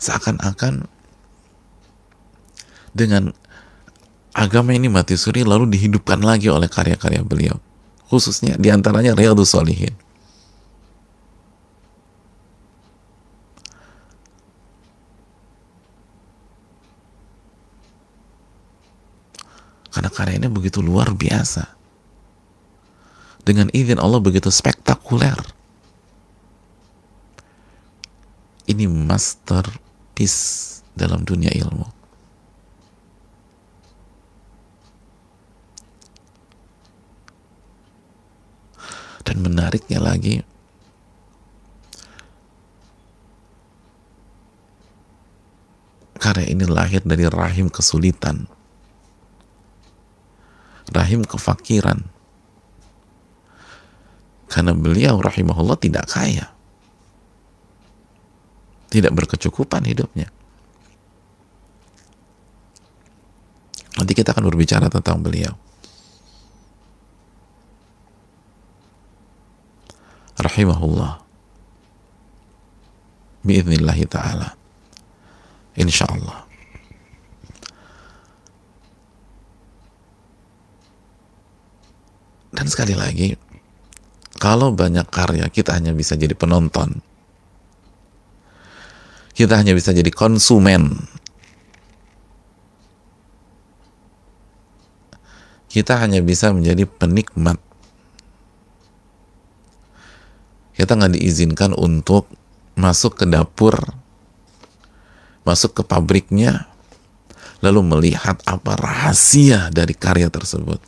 seakan-akan 0.00 0.88
dengan 2.96 3.30
agama 4.34 4.74
ini 4.74 4.90
mati 4.90 5.14
suri 5.14 5.46
lalu 5.46 5.70
dihidupkan 5.70 6.18
lagi 6.18 6.50
oleh 6.50 6.66
karya-karya 6.66 7.22
beliau. 7.22 7.56
Khususnya 8.10 8.58
di 8.58 8.72
antaranya 8.74 9.14
Riyadus 9.14 9.54
Solihin 9.54 9.94
karena 19.90 20.10
karyanya 20.10 20.50
begitu 20.50 20.80
luar 20.80 21.12
biasa. 21.12 21.76
Dengan 23.44 23.68
izin 23.74 23.98
Allah 23.98 24.22
begitu 24.22 24.48
spektakuler. 24.48 25.36
Ini 28.70 28.86
masterpiece 30.20 30.84
dalam 30.92 31.24
dunia 31.24 31.48
ilmu. 31.48 31.88
Dan 39.24 39.46
menariknya 39.46 40.02
lagi 40.02 40.42
karya 46.20 46.52
ini 46.52 46.66
lahir 46.68 47.00
dari 47.06 47.24
rahim 47.30 47.70
kesulitan 47.72 48.44
rahim 50.90 51.22
kefakiran. 51.22 52.02
Karena 54.50 54.74
beliau 54.74 55.22
rahimahullah 55.22 55.78
tidak 55.78 56.10
kaya 56.10 56.50
tidak 58.90 59.14
berkecukupan 59.14 59.86
hidupnya. 59.86 60.26
Nanti 63.96 64.12
kita 64.12 64.34
akan 64.34 64.50
berbicara 64.50 64.90
tentang 64.90 65.22
beliau. 65.22 65.54
Rahimahullah. 70.40 71.22
Biiznillahi 73.46 74.04
ta'ala. 74.08 74.48
Insyaallah. 75.78 76.38
Dan 82.50 82.66
sekali 82.66 82.98
lagi 82.98 83.38
kalau 84.40 84.74
banyak 84.74 85.06
karya 85.12 85.46
kita 85.52 85.76
hanya 85.76 85.94
bisa 85.94 86.18
jadi 86.18 86.34
penonton 86.34 86.98
kita 89.40 89.56
hanya 89.56 89.72
bisa 89.72 89.96
jadi 89.96 90.12
konsumen. 90.12 91.00
Kita 95.72 95.96
hanya 95.96 96.20
bisa 96.20 96.52
menjadi 96.52 96.84
penikmat. 96.84 97.56
Kita 100.76 100.92
nggak 100.92 101.16
diizinkan 101.16 101.72
untuk 101.72 102.28
masuk 102.76 103.20
ke 103.20 103.24
dapur 103.28 103.76
masuk 105.44 105.80
ke 105.80 105.82
pabriknya 105.84 106.68
lalu 107.60 107.84
melihat 107.84 108.40
apa 108.48 108.76
rahasia 108.76 109.68
dari 109.68 109.92
karya 109.92 110.32
tersebut 110.32 110.80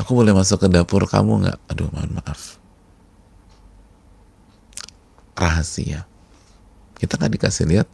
aku 0.00 0.16
boleh 0.16 0.32
masuk 0.32 0.64
ke 0.64 0.68
dapur 0.72 1.04
kamu 1.04 1.44
nggak? 1.44 1.58
Aduh 1.68 1.92
mohon 1.92 2.16
maaf. 2.16 2.56
Rahasia. 5.36 6.08
Kita 6.96 7.20
nggak 7.20 7.32
dikasih 7.36 7.68
lihat 7.68 7.88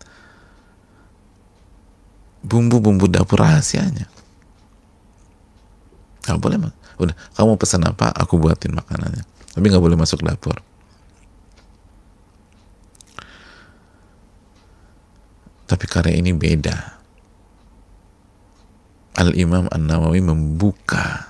bumbu-bumbu 2.46 3.10
dapur 3.10 3.42
rahasianya. 3.42 4.06
Nggak 6.26 6.38
boleh 6.38 6.58
mas. 6.62 6.74
Udah 6.96 7.14
kamu 7.34 7.58
pesan 7.58 7.82
apa 7.86 8.14
aku 8.14 8.38
buatin 8.38 8.74
makanannya. 8.78 9.26
Tapi 9.26 9.64
nggak 9.66 9.82
boleh 9.82 9.98
masuk 9.98 10.22
dapur. 10.22 10.62
Tapi 15.66 15.84
karya 15.90 16.14
ini 16.14 16.30
beda. 16.30 16.94
Al 19.18 19.34
Imam 19.34 19.66
An 19.72 19.90
Nawawi 19.90 20.22
membuka 20.22 21.25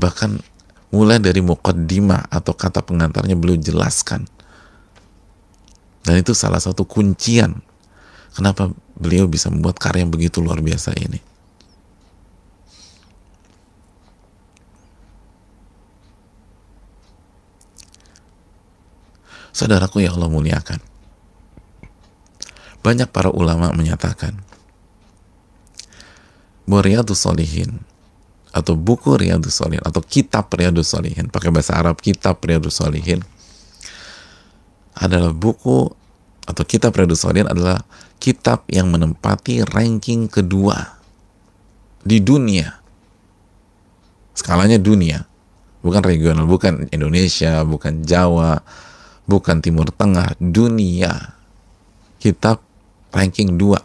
bahkan 0.00 0.40
mulai 0.90 1.20
dari 1.20 1.44
muqaddimah 1.44 2.32
atau 2.32 2.56
kata 2.56 2.80
pengantarnya 2.80 3.36
beliau 3.36 3.60
jelaskan. 3.60 4.24
Dan 6.00 6.16
itu 6.16 6.32
salah 6.32 6.58
satu 6.58 6.88
kuncian 6.88 7.60
kenapa 8.32 8.72
beliau 8.96 9.28
bisa 9.28 9.52
membuat 9.52 9.76
karya 9.76 10.08
yang 10.08 10.12
begitu 10.12 10.40
luar 10.40 10.64
biasa 10.64 10.96
ini. 10.96 11.20
Saudaraku 19.50 20.00
yang 20.00 20.16
Allah 20.16 20.32
muliakan 20.32 20.80
banyak 22.80 23.12
para 23.12 23.28
ulama 23.28 23.68
menyatakan 23.76 24.40
bahwa 26.64 27.12
Solihin 27.12 27.84
atau 28.50 28.74
buku 28.74 29.14
Riyadus 29.14 29.62
Solihin 29.62 29.82
atau 29.86 30.02
kitab 30.02 30.50
Riyadus 30.50 30.90
Solihin 30.90 31.30
pakai 31.30 31.54
bahasa 31.54 31.78
Arab 31.78 32.02
kitab 32.02 32.42
Riyadus 32.42 32.82
Solihin 32.82 33.22
adalah 34.98 35.30
buku 35.30 35.86
atau 36.50 36.64
kitab 36.66 36.90
Riyadus 36.98 37.22
Solihin 37.22 37.46
adalah 37.46 37.86
kitab 38.18 38.66
yang 38.66 38.90
menempati 38.90 39.62
ranking 39.70 40.26
kedua 40.26 40.98
di 42.02 42.18
dunia. 42.18 42.82
Skalanya 44.34 44.80
dunia. 44.82 45.24
Bukan 45.80 46.04
regional 46.04 46.44
bukan 46.44 46.92
Indonesia 46.92 47.64
bukan 47.64 48.04
Jawa 48.04 48.60
bukan 49.24 49.62
Timur 49.62 49.88
Tengah 49.94 50.36
dunia. 50.42 51.38
Kitab 52.20 52.60
ranking 53.14 53.56
dua 53.56 53.80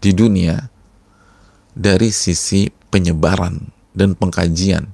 di 0.00 0.16
dunia 0.16 0.70
dari 1.76 2.08
sisi 2.08 2.72
penyebaran 2.88 3.79
dan 3.94 4.14
pengkajian. 4.14 4.90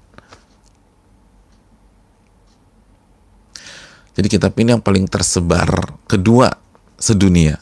Jadi 4.17 4.27
kitab 4.33 4.57
ini 4.57 4.73
yang 4.73 4.81
paling 4.81 5.05
tersebar 5.05 5.69
kedua 6.09 6.49
sedunia, 6.97 7.61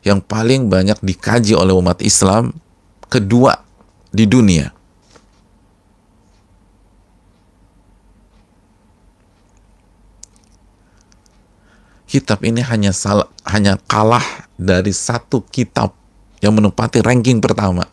yang 0.00 0.24
paling 0.24 0.72
banyak 0.72 0.96
dikaji 1.04 1.52
oleh 1.52 1.76
umat 1.76 2.00
Islam 2.00 2.56
kedua 3.12 3.60
di 4.08 4.24
dunia. 4.24 4.72
Kitab 12.10 12.42
ini 12.42 12.58
hanya 12.64 12.90
salah, 12.90 13.30
hanya 13.46 13.78
kalah 13.86 14.50
dari 14.58 14.90
satu 14.90 15.46
kitab 15.46 15.94
yang 16.42 16.56
menempati 16.56 17.04
ranking 17.04 17.38
pertama 17.38 17.86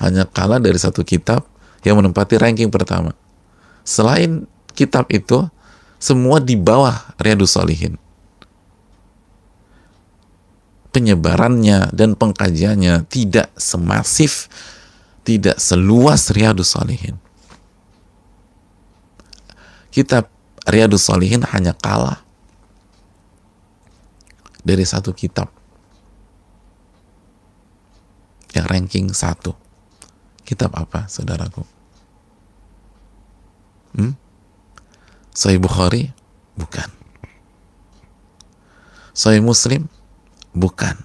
hanya 0.00 0.24
kalah 0.24 0.56
dari 0.56 0.80
satu 0.80 1.04
kitab 1.04 1.44
yang 1.84 2.00
menempati 2.00 2.40
ranking 2.40 2.72
pertama. 2.72 3.12
Selain 3.84 4.48
kitab 4.72 5.08
itu, 5.12 5.44
semua 6.00 6.40
di 6.40 6.56
bawah 6.56 6.96
Riyadus 7.20 7.52
Solihin. 7.52 8.00
Penyebarannya 10.90 11.92
dan 11.94 12.16
pengkajiannya 12.16 13.06
tidak 13.06 13.52
semasif, 13.54 14.48
tidak 15.22 15.60
seluas 15.60 16.32
Riyadus 16.32 16.72
Solihin. 16.72 17.20
Kitab 19.92 20.32
Riyadus 20.64 21.04
Solihin 21.04 21.44
hanya 21.44 21.76
kalah 21.76 22.24
dari 24.64 24.84
satu 24.88 25.12
kitab 25.12 25.52
ranking 28.70 29.10
satu. 29.10 29.69
Kitab 30.50 30.74
apa, 30.74 31.06
saudaraku? 31.06 31.62
Hmm? 33.94 34.18
Sahih 35.30 35.62
Bukhari? 35.62 36.10
Bukan. 36.58 36.90
Sahih 39.14 39.38
Muslim? 39.38 39.86
Bukan. 40.50 40.98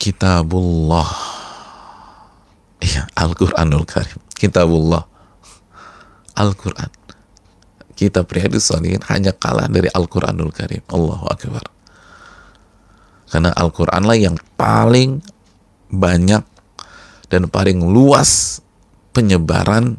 Kitabullah. 0.00 1.12
Iya, 2.80 3.04
Al-Quranul 3.20 3.84
Karim. 3.84 4.16
Kitabullah. 4.32 5.04
Al-Quran. 6.40 6.88
Kita 7.92 8.24
Riyadus 8.24 8.72
Salihin 8.72 9.04
hanya 9.12 9.36
kalah 9.36 9.68
dari 9.68 9.92
Al-Quranul 9.92 10.56
Karim. 10.56 10.80
Allahu 10.88 11.28
Akbar. 11.28 11.73
Karena 13.28 13.50
Al-Quran 13.56 14.02
lah 14.04 14.18
yang 14.18 14.36
paling 14.54 15.20
banyak 15.90 16.42
dan 17.32 17.48
paling 17.50 17.82
luas 17.82 18.60
penyebaran 19.14 19.98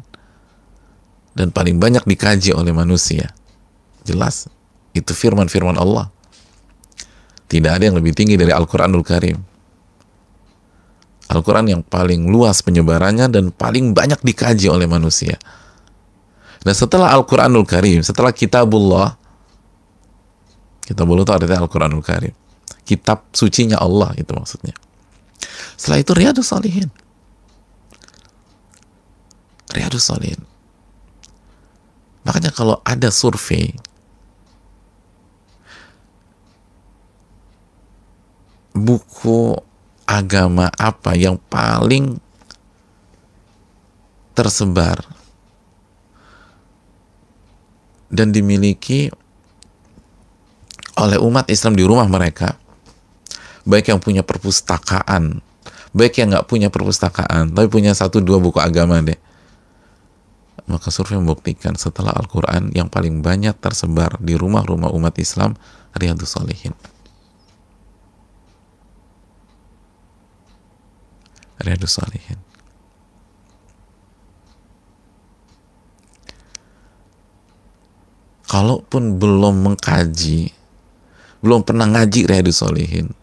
dan 1.36 1.52
paling 1.52 1.76
banyak 1.76 2.04
dikaji 2.08 2.56
oleh 2.56 2.72
manusia. 2.72 3.32
Jelas, 4.06 4.48
itu 4.96 5.12
firman-firman 5.12 5.76
Allah. 5.76 6.08
Tidak 7.46 7.70
ada 7.70 7.84
yang 7.84 7.96
lebih 7.98 8.16
tinggi 8.16 8.34
dari 8.34 8.50
Al-Quranul 8.50 9.04
Karim. 9.04 9.38
Al-Quran 11.26 11.66
yang 11.66 11.82
paling 11.82 12.30
luas 12.30 12.62
penyebarannya 12.62 13.26
dan 13.28 13.50
paling 13.50 13.92
banyak 13.92 14.22
dikaji 14.22 14.70
oleh 14.70 14.86
manusia. 14.86 15.36
Dan 16.62 16.74
setelah 16.74 17.12
Al-Quranul 17.14 17.66
Karim, 17.66 18.02
setelah 18.02 18.30
Kitabullah, 18.30 19.14
Kitabullah 20.86 21.22
itu 21.26 21.32
artinya 21.34 21.58
Al-Quranul 21.66 22.02
Karim. 22.02 22.45
Kitab 22.86 23.26
sucinya 23.34 23.78
Allah 23.82 24.14
itu 24.14 24.30
maksudnya. 24.30 24.74
Setelah 25.74 25.98
itu 26.02 26.12
Riyadus 26.14 26.48
Salihin. 26.50 26.88
Riyadus 29.74 30.06
Salihin. 30.06 30.40
Makanya 32.26 32.50
kalau 32.50 32.82
ada 32.82 33.10
survei 33.10 33.70
buku 38.76 39.56
agama 40.06 40.70
apa 40.78 41.16
yang 41.18 41.40
paling 41.50 42.18
tersebar 44.36 45.00
dan 48.12 48.30
dimiliki 48.30 49.10
oleh 50.96 51.20
umat 51.20 51.46
Islam 51.52 51.76
di 51.76 51.84
rumah 51.84 52.08
mereka. 52.08 52.56
Baik 53.66 53.92
yang 53.92 54.00
punya 54.00 54.22
perpustakaan 54.22 55.42
baik 55.96 56.20
yang 56.20 56.28
nggak 56.28 56.44
punya 56.44 56.68
perpustakaan 56.68 57.56
tapi 57.56 57.72
punya 57.72 57.96
satu 57.96 58.20
dua 58.20 58.36
buku 58.36 58.60
agama 58.60 59.00
deh. 59.00 59.16
Maka 60.68 60.90
survei 60.90 61.16
membuktikan 61.16 61.78
setelah 61.78 62.10
Al-Quran 62.12 62.74
yang 62.74 62.90
paling 62.90 63.22
banyak 63.22 63.54
tersebar 63.56 64.18
di 64.18 64.34
rumah-rumah 64.34 64.90
umat 64.92 65.14
Islam 65.16 65.54
Riyadus 65.94 66.34
Salihin 66.34 66.74
Riyadus 71.62 71.96
Salihin. 71.96 72.38
Kalaupun 78.46 79.18
belum 79.18 79.66
mengkaji, 79.66 80.54
belum 81.46 81.62
pernah 81.62 81.86
ngaji 81.86 82.26
Riyadus 82.26 82.58
Salihin. 82.58 83.14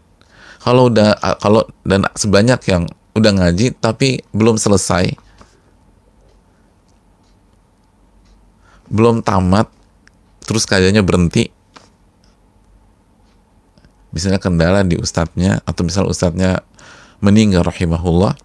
Kalau 0.64 0.88
udah 0.88 1.20
kalau 1.44 1.68
dan 1.84 2.08
sebanyak 2.16 2.64
yang 2.72 2.88
udah 3.20 3.32
ngaji 3.36 3.76
tapi 3.76 4.24
belum 4.32 4.56
selesai, 4.56 5.12
belum 8.88 9.20
tamat, 9.28 9.68
terus 10.48 10.64
kayaknya 10.64 11.04
berhenti, 11.04 11.52
misalnya 14.16 14.40
kendala 14.40 14.88
di 14.88 14.96
ustadznya 14.96 15.60
atau 15.68 15.84
misal 15.84 16.08
ustadznya 16.08 16.64
meninggal 17.20 17.68
rahimahullah 17.68 18.40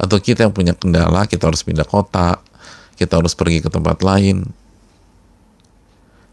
atau 0.00 0.16
kita 0.16 0.48
yang 0.48 0.56
punya 0.56 0.72
kendala 0.72 1.28
kita 1.28 1.44
harus 1.44 1.60
pindah 1.60 1.84
kota 1.84 2.40
kita 2.96 3.20
harus 3.20 3.36
pergi 3.38 3.62
ke 3.62 3.70
tempat 3.70 4.02
lain. 4.02 4.42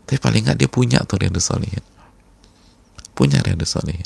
Tapi 0.05 0.17
paling 0.17 0.49
nggak 0.49 0.57
dia 0.57 0.69
punya 0.69 1.01
tuh 1.05 1.21
Riyadus 1.21 1.49
Salihin 1.49 1.94
punya 3.15 3.39
Riyadus 3.41 3.73
Salihin 3.73 4.05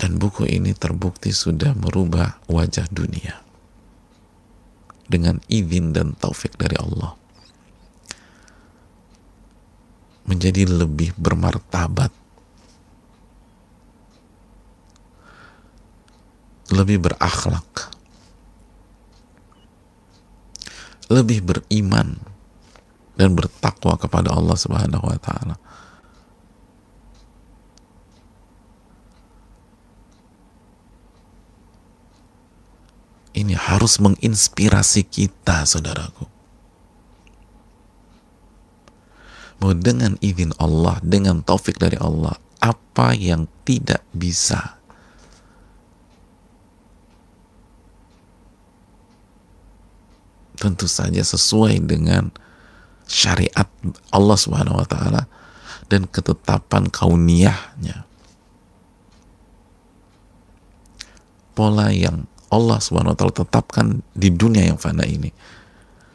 dan 0.00 0.16
buku 0.18 0.48
ini 0.48 0.74
terbukti 0.74 1.30
sudah 1.30 1.76
merubah 1.76 2.40
wajah 2.50 2.88
dunia 2.90 3.46
dengan 5.10 5.42
izin 5.50 5.90
dan 5.90 6.14
taufik 6.14 6.54
dari 6.54 6.78
Allah. 6.78 7.18
Menjadi 10.30 10.62
lebih 10.62 11.10
bermartabat, 11.18 12.14
lebih 16.70 17.02
berakhlak, 17.02 17.90
lebih 21.10 21.42
beriman 21.44 22.16
dan 23.18 23.36
bertakwa 23.36 23.98
kepada 24.00 24.32
Allah 24.32 24.56
Subhanahu 24.56 25.04
wa 25.04 25.18
taala. 25.20 25.56
Ini 33.30 33.54
harus 33.54 34.02
menginspirasi 34.02 35.06
kita, 35.06 35.62
saudaraku. 35.62 36.40
bahwa 39.60 39.76
dengan 39.76 40.16
izin 40.24 40.56
Allah, 40.56 40.96
dengan 41.04 41.44
taufik 41.44 41.76
dari 41.76 42.00
Allah, 42.00 42.40
apa 42.64 43.12
yang 43.12 43.44
tidak 43.68 44.00
bisa 44.16 44.79
tentu 50.60 50.84
saja 50.84 51.24
sesuai 51.24 51.80
dengan 51.88 52.28
syariat 53.08 53.66
Allah 54.12 54.36
Subhanahu 54.36 54.76
wa 54.76 54.86
taala 54.86 55.24
dan 55.88 56.04
ketetapan 56.06 56.92
kauniyahnya. 56.92 58.04
Pola 61.56 61.90
yang 61.90 62.28
Allah 62.52 62.78
Subhanahu 62.78 63.16
wa 63.16 63.18
taala 63.18 63.34
tetapkan 63.34 64.04
di 64.12 64.28
dunia 64.28 64.68
yang 64.68 64.76
fana 64.76 65.08
ini. 65.08 65.32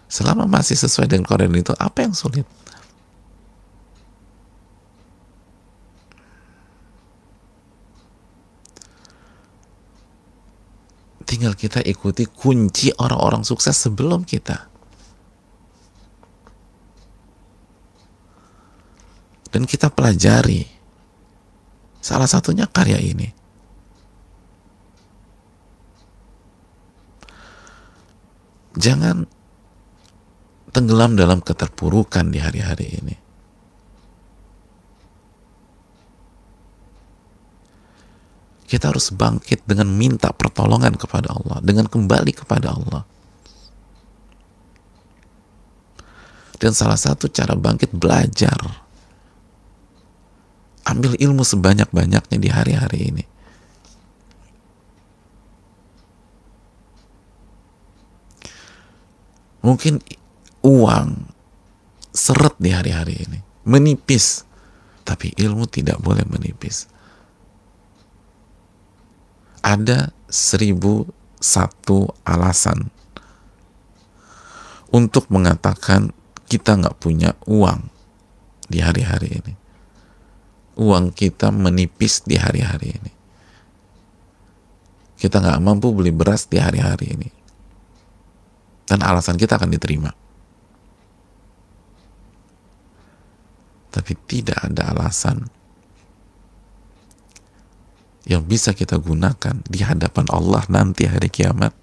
Selama 0.06 0.46
masih 0.46 0.78
sesuai 0.78 1.10
dengan 1.10 1.26
Quran 1.26 1.52
itu, 1.58 1.74
apa 1.76 2.06
yang 2.06 2.14
sulit? 2.14 2.46
Tinggal 11.26 11.58
kita 11.58 11.82
ikuti 11.82 12.30
kunci 12.30 12.94
orang-orang 12.96 13.42
sukses 13.42 13.74
sebelum 13.74 14.24
kita. 14.24 14.70
Dan 19.50 19.66
kita 19.66 19.90
pelajari 19.90 20.68
salah 22.00 22.30
satunya 22.30 22.70
karya 22.70 23.02
ini. 23.02 23.28
Jangan 28.76 29.26
tenggelam 30.76 31.16
dalam 31.16 31.40
keterpurukan 31.40 32.30
di 32.30 32.44
hari-hari 32.44 33.00
ini. 33.00 33.25
Kita 38.66 38.90
harus 38.90 39.14
bangkit 39.14 39.62
dengan 39.70 39.86
minta 39.94 40.34
pertolongan 40.34 40.98
kepada 40.98 41.30
Allah, 41.38 41.62
dengan 41.62 41.86
kembali 41.86 42.34
kepada 42.34 42.74
Allah. 42.74 43.06
Dan 46.58 46.74
salah 46.74 46.98
satu 46.98 47.30
cara 47.30 47.54
bangkit 47.54 47.94
belajar. 47.94 48.58
Ambil 50.86 51.18
ilmu 51.18 51.46
sebanyak-banyaknya 51.46 52.38
di 52.42 52.50
hari-hari 52.50 53.00
ini. 53.14 53.24
Mungkin 59.66 59.98
uang 60.62 61.26
seret 62.14 62.54
di 62.62 62.70
hari-hari 62.70 63.18
ini, 63.18 63.42
menipis, 63.66 64.46
tapi 65.02 65.34
ilmu 65.38 65.66
tidak 65.66 65.98
boleh 66.06 66.22
menipis 66.30 66.86
ada 69.66 70.14
seribu 70.30 71.10
satu 71.42 72.06
alasan 72.22 72.94
untuk 74.94 75.26
mengatakan 75.34 76.14
kita 76.46 76.78
nggak 76.78 77.02
punya 77.02 77.34
uang 77.50 77.90
di 78.70 78.78
hari-hari 78.78 79.42
ini. 79.42 79.54
Uang 80.78 81.10
kita 81.10 81.50
menipis 81.50 82.22
di 82.22 82.38
hari-hari 82.38 82.94
ini. 82.94 83.12
Kita 85.18 85.42
nggak 85.42 85.64
mampu 85.66 85.90
beli 85.96 86.14
beras 86.14 86.46
di 86.46 86.62
hari-hari 86.62 87.18
ini. 87.18 87.30
Dan 88.86 89.02
alasan 89.02 89.40
kita 89.42 89.58
akan 89.58 89.74
diterima. 89.74 90.14
Tapi 93.90 94.14
tidak 94.30 94.60
ada 94.62 94.94
alasan 94.94 95.55
yang 98.26 98.46
bisa 98.46 98.74
kita 98.74 98.98
gunakan 98.98 99.62
di 99.66 99.80
hadapan 99.86 100.26
Allah 100.34 100.66
nanti 100.70 101.06
hari 101.06 101.30
kiamat. 101.30 101.74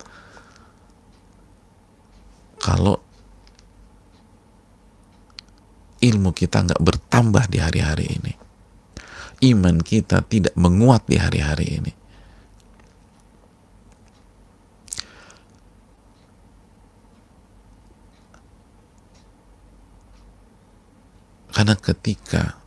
Kalau 2.63 2.99
ilmu 6.03 6.31
kita 6.35 6.67
nggak 6.67 6.83
bertambah 6.83 7.47
di 7.51 7.59
hari-hari 7.63 8.07
ini 8.11 8.33
iman 9.43 9.83
kita 9.83 10.23
tidak 10.23 10.55
menguat 10.55 11.03
di 11.11 11.19
hari-hari 11.19 11.67
ini. 11.83 11.93
Karena 21.53 21.77
ketika 21.77 22.59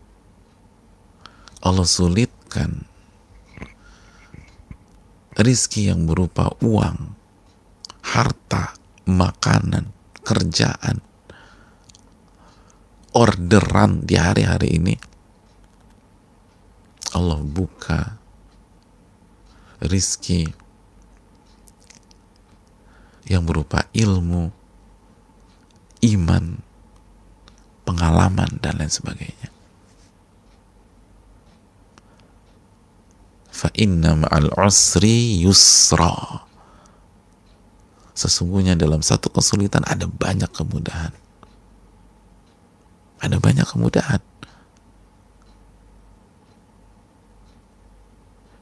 Allah 1.65 1.87
sulitkan 1.89 2.85
rizki 5.39 5.91
yang 5.91 6.07
berupa 6.07 6.51
uang, 6.63 7.15
harta, 8.03 8.75
makanan, 9.07 9.91
kerjaan, 10.23 11.03
orderan 13.15 14.03
di 14.03 14.15
hari-hari 14.19 14.75
ini 14.75 14.95
Allah 17.15 17.39
buka 17.39 18.19
rizki 19.79 20.43
yang 23.25 23.47
berupa 23.47 23.87
ilmu, 23.95 24.51
iman, 26.03 26.45
pengalaman, 27.87 28.51
dan 28.59 28.77
lain 28.77 28.91
sebagainya. 28.91 29.54
Fa 33.55 33.71
inna 33.71 34.19
ma'al 34.19 34.51
usri 34.59 35.39
yusra. 35.39 36.43
Sesungguhnya 38.11 38.75
dalam 38.75 38.99
satu 38.99 39.31
kesulitan 39.31 39.87
ada 39.87 40.11
banyak 40.11 40.51
kemudahan. 40.51 41.15
Ada 43.23 43.39
banyak 43.39 43.63
kemudahan. 43.63 44.19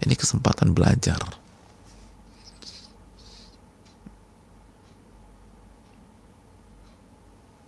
Ini 0.05 0.13
kesempatan 0.13 0.77
belajar. 0.77 1.17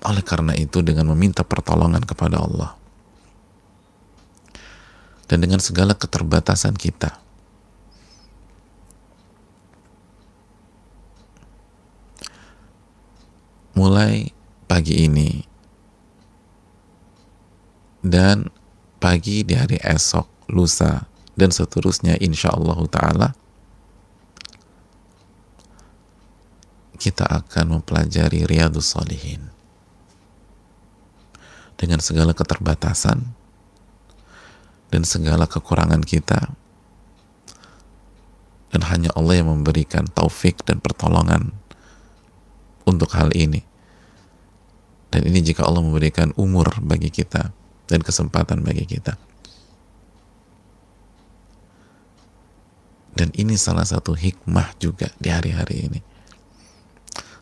Oleh 0.05 0.21
karena 0.21 0.53
itu 0.53 0.85
dengan 0.85 1.09
meminta 1.09 1.41
pertolongan 1.41 2.05
kepada 2.05 2.37
Allah 2.37 2.84
dan 5.25 5.41
dengan 5.41 5.57
segala 5.57 5.97
keterbatasan 5.97 6.77
kita. 6.77 7.17
Mulai 13.75 14.31
pagi 14.71 15.03
ini 15.03 15.43
dan 17.99 18.47
pagi 19.03 19.43
di 19.43 19.51
hari 19.57 19.81
esok, 19.83 20.47
lusa, 20.47 21.09
dan 21.35 21.51
seterusnya 21.51 22.15
insya 22.23 22.55
Allah 22.55 22.79
ta'ala 22.87 23.29
kita 26.95 27.27
akan 27.27 27.77
mempelajari 27.77 28.47
Riyadus 28.47 28.95
Salihin 28.95 29.51
dengan 31.75 31.99
segala 31.99 32.31
keterbatasan 32.31 33.35
dan 34.95 35.03
segala 35.03 35.43
kekurangan 35.43 35.99
kita 35.99 36.55
dan 38.71 38.81
hanya 38.87 39.11
Allah 39.19 39.43
yang 39.43 39.51
memberikan 39.51 40.07
taufik 40.07 40.63
dan 40.63 40.79
pertolongan 40.79 41.51
untuk 42.87 43.11
hal 43.11 43.35
ini 43.35 43.59
dan 45.15 45.31
ini 45.31 45.39
jika 45.39 45.63
Allah 45.63 45.79
memberikan 45.79 46.31
umur 46.39 46.67
bagi 46.83 47.07
kita 47.07 47.51
dan 47.87 47.99
kesempatan 48.03 48.59
bagi 48.67 48.83
kita. 48.83 49.15
Dan 53.15 53.31
ini 53.31 53.55
salah 53.55 53.87
satu 53.87 54.11
hikmah 54.11 54.75
juga 54.75 55.07
di 55.23 55.31
hari-hari 55.31 55.87
ini. 55.87 55.99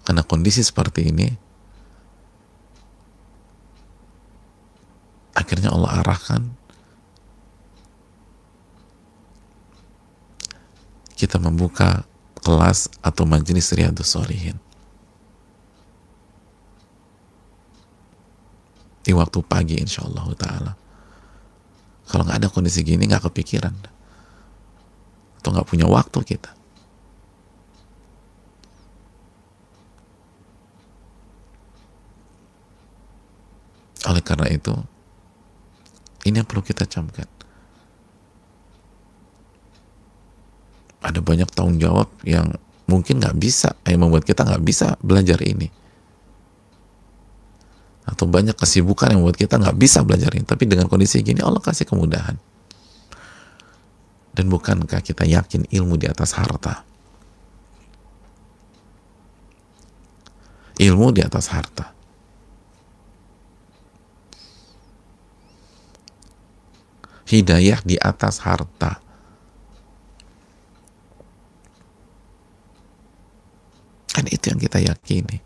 Karena 0.05 0.21
kondisi 0.21 0.61
seperti 0.61 1.09
ini, 1.09 1.33
akhirnya 5.33 5.73
Allah 5.73 5.97
arahkan 6.05 6.62
kita 11.23 11.39
membuka 11.39 12.03
kelas 12.43 12.91
atau 12.99 13.23
majelis 13.23 13.71
Riyadus 13.71 14.11
Solihin. 14.11 14.59
di 19.03 19.11
waktu 19.11 19.43
pagi 19.43 19.75
insya 19.77 20.07
Allah 20.07 20.27
taala. 20.39 20.73
Kalau 22.07 22.23
nggak 22.23 22.39
ada 22.39 22.47
kondisi 22.47 22.81
gini 22.87 23.03
nggak 23.03 23.27
kepikiran. 23.27 23.75
Atau 25.43 25.51
nggak 25.51 25.67
punya 25.67 25.85
waktu 25.91 26.19
kita. 26.23 26.51
Oleh 34.07 34.23
karena 34.23 34.47
itu 34.51 34.71
ini 36.27 36.39
yang 36.39 36.47
perlu 36.47 36.63
kita 36.63 36.87
camkan 36.87 37.27
ada 41.03 41.19
banyak 41.19 41.51
tanggung 41.51 41.77
jawab 41.83 42.07
yang 42.23 42.55
mungkin 42.87 43.19
nggak 43.19 43.35
bisa 43.35 43.75
yang 43.83 44.07
membuat 44.07 44.23
kita 44.23 44.47
nggak 44.47 44.63
bisa 44.63 44.95
belajar 45.03 45.43
ini. 45.43 45.67
Atau 48.07 48.27
banyak 48.27 48.55
kesibukan 48.55 49.11
yang 49.11 49.19
membuat 49.19 49.35
kita 49.35 49.59
nggak 49.59 49.75
bisa 49.75 49.99
belajar 50.07 50.31
ini. 50.31 50.47
Tapi 50.47 50.63
dengan 50.63 50.87
kondisi 50.87 51.19
gini 51.19 51.43
Allah 51.43 51.59
kasih 51.59 51.83
kemudahan. 51.83 52.39
Dan 54.33 54.49
bukankah 54.49 55.03
kita 55.03 55.27
yakin 55.27 55.67
ilmu 55.69 55.99
di 55.99 56.07
atas 56.07 56.33
harta? 56.33 56.87
Ilmu 60.79 61.13
di 61.13 61.21
atas 61.21 61.51
harta. 61.53 61.93
Hidayah 67.23 67.79
di 67.87 67.95
atas 68.01 68.41
harta 68.43 69.02
kan 74.13 74.29
itu 74.29 74.53
yang 74.53 74.61
kita 74.61 74.79
yakini 74.79 75.41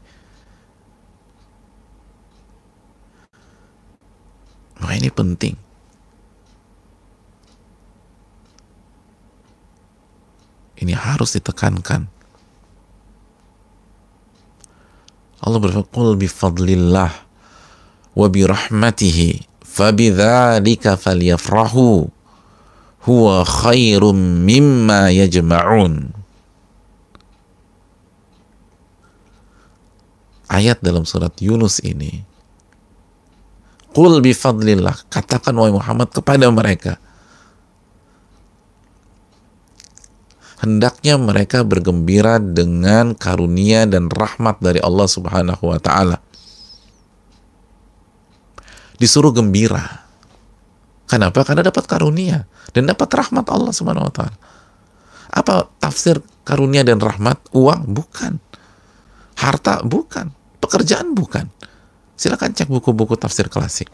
Wah 4.77 4.93
ini 4.93 5.09
penting. 5.09 5.57
Ini 10.77 10.93
harus 10.93 11.33
ditekankan. 11.33 12.05
Allah 15.41 15.57
berfirman, 15.57 15.89
"Qul 15.89 16.13
bi 16.21 16.29
fadlillah 16.29 17.11
wa 18.13 18.27
bi 18.29 18.45
rahmatihi 18.45 19.61
fabidzalika 19.65 20.97
falyafrahu 20.97 22.09
huwa 23.09 23.35
khairum 23.41 24.45
mimma 24.45 25.09
yajma'un." 25.09 26.13
Ayat 30.47 30.79
dalam 30.79 31.03
surat 31.03 31.35
Yunus 31.43 31.83
ini 31.83 32.23
Qul 33.97 34.21
bifadlillah. 34.21 35.09
Katakan 35.09 35.57
wahai 35.57 35.73
Muhammad 35.73 36.13
kepada 36.13 36.45
mereka. 36.53 37.01
Hendaknya 40.61 41.17
mereka 41.17 41.65
bergembira 41.65 42.37
dengan 42.37 43.17
karunia 43.17 43.89
dan 43.89 44.05
rahmat 44.13 44.61
dari 44.61 44.77
Allah 44.85 45.09
Subhanahu 45.09 45.73
wa 45.73 45.81
taala. 45.81 46.21
Disuruh 49.01 49.33
gembira. 49.33 50.05
Kenapa? 51.09 51.41
Karena 51.41 51.65
dapat 51.65 51.89
karunia 51.89 52.45
dan 52.77 52.85
dapat 52.85 53.09
rahmat 53.09 53.49
Allah 53.49 53.73
Subhanahu 53.73 54.09
wa 54.09 54.13
taala. 54.13 54.37
Apa 55.33 55.73
tafsir 55.81 56.21
karunia 56.45 56.85
dan 56.85 57.01
rahmat? 57.01 57.41
Uang? 57.49 57.97
Bukan. 57.97 58.37
Harta? 59.41 59.81
Bukan. 59.81 60.36
Pekerjaan 60.57 61.13
bukan. 61.13 61.47
Silakan 62.17 62.53
cek 62.57 62.69
buku-buku 62.69 63.13
tafsir 63.15 63.45
klasik. 63.47 63.89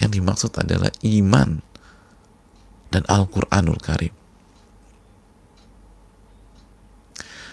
Yang 0.00 0.10
dimaksud 0.22 0.52
adalah 0.56 0.88
iman 1.04 1.60
dan 2.88 3.02
Al-Quranul 3.04 3.80
Karim. 3.82 4.14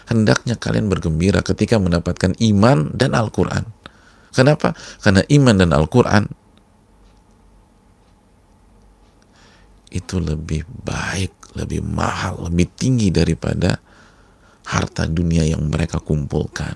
Hendaknya 0.05 0.53
kalian 0.55 0.85
bergembira 0.85 1.41
ketika 1.41 1.81
mendapatkan 1.81 2.37
iman 2.37 2.93
dan 2.93 3.17
Al-Quran. 3.17 3.65
Kenapa? 4.31 4.77
Karena 5.01 5.25
iman 5.25 5.55
dan 5.57 5.73
Al-Quran 5.73 6.29
itu 9.89 10.19
lebih 10.19 10.67
baik, 10.67 11.55
lebih 11.57 11.81
mahal, 11.81 12.51
lebih 12.51 12.67
tinggi 12.75 13.09
daripada 13.09 13.79
harta 14.67 15.07
dunia 15.09 15.47
yang 15.47 15.63
mereka 15.71 16.03
kumpulkan. 16.03 16.75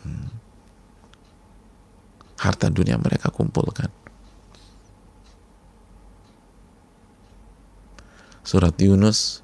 Harta 2.39 2.71
dunia 2.71 2.95
mereka 2.95 3.28
kumpulkan. 3.30 3.91
Surat 8.47 8.73
Yunus 8.82 9.43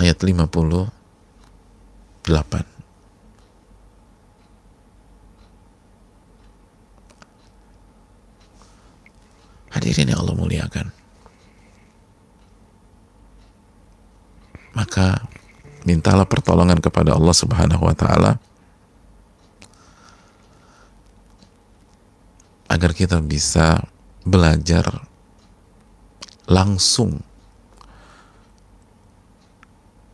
ayat 0.00 0.18
58 0.18 0.90
Hadirin 9.72 10.12
yang 10.12 10.20
Allah 10.20 10.36
muliakan. 10.36 10.86
Maka 14.76 15.24
mintalah 15.88 16.28
pertolongan 16.28 16.78
kepada 16.78 17.16
Allah 17.16 17.32
Subhanahu 17.32 17.88
wa 17.88 17.96
taala 17.96 18.38
agar 22.72 22.96
kita 22.96 23.20
bisa 23.20 23.84
belajar 24.24 25.04
langsung 26.48 27.20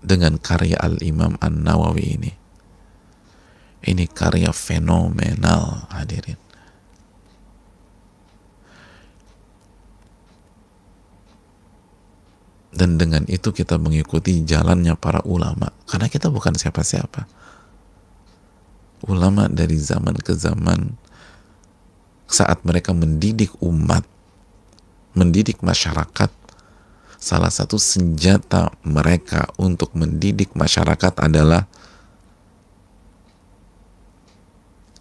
dengan 0.02 0.42
karya 0.42 0.74
Al-Imam 0.82 1.38
An-Nawawi 1.38 2.04
ini. 2.18 2.32
Ini 3.78 4.10
karya 4.10 4.50
fenomenal 4.50 5.86
hadirin. 5.94 6.48
dan 12.78 12.94
dengan 12.94 13.26
itu 13.26 13.50
kita 13.50 13.74
mengikuti 13.74 14.46
jalannya 14.46 14.94
para 14.94 15.18
ulama 15.26 15.74
karena 15.90 16.06
kita 16.06 16.30
bukan 16.30 16.54
siapa-siapa 16.54 17.26
ulama 19.10 19.50
dari 19.50 19.74
zaman 19.74 20.14
ke 20.22 20.38
zaman 20.38 20.94
saat 22.28 22.62
mereka 22.62 22.92
mendidik 22.92 23.50
umat 23.64 24.04
mendidik 25.16 25.64
masyarakat 25.64 26.30
salah 27.18 27.50
satu 27.50 27.80
senjata 27.80 28.70
mereka 28.86 29.50
untuk 29.58 29.90
mendidik 29.96 30.54
masyarakat 30.54 31.16
adalah 31.18 31.66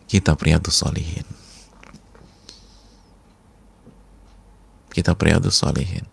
kitab 0.10 0.40
Riyadus 0.40 0.82
Solihin 0.82 1.28
kitab 4.96 5.20
Riyadus 5.22 5.62
Solihin 5.62 6.08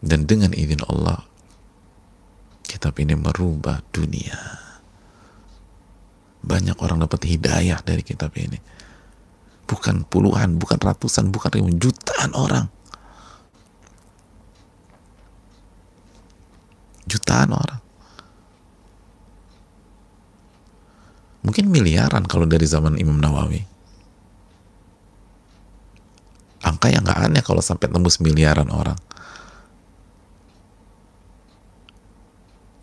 dan 0.00 0.24
dengan 0.24 0.56
izin 0.56 0.80
Allah, 0.88 1.28
kitab 2.64 2.96
ini 2.96 3.12
merubah 3.12 3.84
dunia. 3.92 4.69
Banyak 6.40 6.76
orang 6.80 7.04
dapat 7.04 7.28
hidayah 7.28 7.78
dari 7.84 8.00
kitab 8.00 8.32
ini. 8.36 8.56
Bukan 9.68 10.08
puluhan, 10.08 10.58
bukan 10.58 10.80
ratusan, 10.80 11.30
bukan 11.30 11.50
ribuan, 11.54 11.76
jutaan 11.78 12.30
orang. 12.34 12.66
Jutaan 17.06 17.50
orang. 17.54 17.80
Mungkin 21.40 21.72
miliaran 21.72 22.26
kalau 22.28 22.44
dari 22.44 22.66
zaman 22.66 23.00
Imam 23.00 23.16
Nawawi. 23.16 23.64
Angka 26.60 26.92
yang 26.92 27.06
gak 27.08 27.20
aneh 27.24 27.40
kalau 27.40 27.64
sampai 27.64 27.88
tembus 27.88 28.20
miliaran 28.20 28.68
orang. 28.68 28.98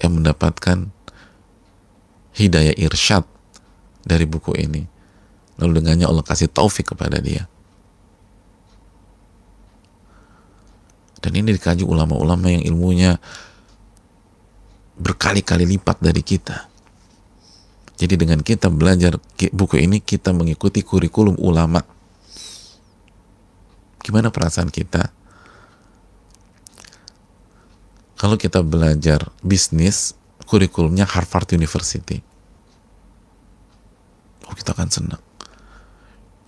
yang 0.02 0.24
mendapatkan 0.24 0.94
hidayah 2.38 2.76
irsyad 2.78 3.26
dari 4.08 4.24
buku 4.24 4.56
ini. 4.56 4.88
Lalu 5.60 5.84
dengannya 5.84 6.08
Allah 6.08 6.24
kasih 6.24 6.48
taufik 6.48 6.96
kepada 6.96 7.20
dia. 7.20 7.44
Dan 11.20 11.36
ini 11.36 11.52
dikaji 11.52 11.84
ulama-ulama 11.84 12.48
yang 12.48 12.64
ilmunya 12.64 13.20
berkali-kali 14.96 15.68
lipat 15.68 16.00
dari 16.00 16.24
kita. 16.24 16.72
Jadi 17.98 18.16
dengan 18.16 18.40
kita 18.46 18.70
belajar 18.72 19.18
buku 19.52 19.82
ini, 19.82 20.00
kita 20.00 20.32
mengikuti 20.32 20.86
kurikulum 20.86 21.36
ulama. 21.42 21.82
Gimana 24.06 24.30
perasaan 24.32 24.70
kita? 24.70 25.18
kalau 28.18 28.36
kita 28.36 28.66
belajar 28.66 29.30
bisnis 29.46 30.18
kurikulumnya 30.50 31.06
Harvard 31.06 31.54
University 31.54 32.26
kita 34.68 34.76
akan 34.76 34.92
senang. 34.92 35.24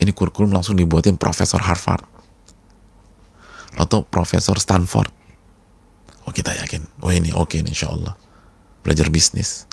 Ini 0.03 0.11
kurikulum 0.11 0.51
langsung 0.51 0.75
dibuatin 0.75 1.15
profesor 1.15 1.63
Harvard. 1.63 2.03
Atau 3.79 4.03
profesor 4.03 4.59
Stanford. 4.59 5.07
Oh 6.27 6.35
kita 6.35 6.51
yakin. 6.51 6.83
Oh 6.99 7.15
ini 7.15 7.31
oke 7.31 7.55
okay, 7.55 7.63
insya 7.63 7.87
Allah 7.87 8.19
belajar 8.83 9.07
bisnis. 9.07 9.63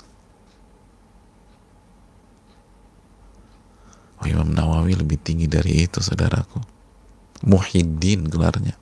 Oh 4.23 4.27
Imam 4.31 4.47
Nawawi 4.47 4.95
lebih 4.95 5.19
tinggi 5.19 5.51
dari 5.51 5.83
itu 5.83 5.99
saudaraku. 5.99 6.63
Muhyiddin 7.43 8.31
gelarnya. 8.31 8.79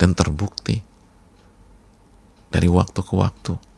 Dan 0.00 0.16
terbukti 0.16 0.80
dari 2.48 2.72
waktu 2.72 3.00
ke 3.04 3.12
waktu 3.12 3.75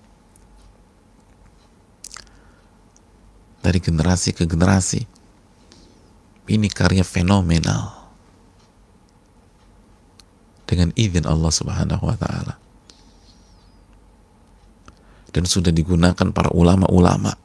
dari 3.68 3.85
generasi 3.85 4.33
ke 4.33 4.48
generasi. 4.48 5.04
Ini 6.48 6.72
karya 6.72 7.04
fenomenal. 7.04 8.09
Dengan 10.64 10.96
izin 10.96 11.28
Allah 11.28 11.52
Subhanahu 11.52 12.00
wa 12.09 12.16
taala. 12.16 12.57
Dan 15.37 15.44
sudah 15.44 15.68
digunakan 15.68 16.33
para 16.33 16.48
ulama-ulama. 16.48 17.37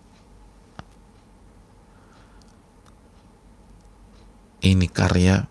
Ini 4.63 4.87
karya 4.87 5.43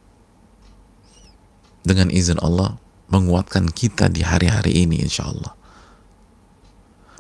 dengan 1.85 2.09
izin 2.09 2.41
Allah 2.41 2.81
menguatkan 3.13 3.69
kita 3.69 4.09
di 4.09 4.25
hari-hari 4.25 4.89
ini 4.89 5.05
insya 5.05 5.29
Allah. 5.29 5.53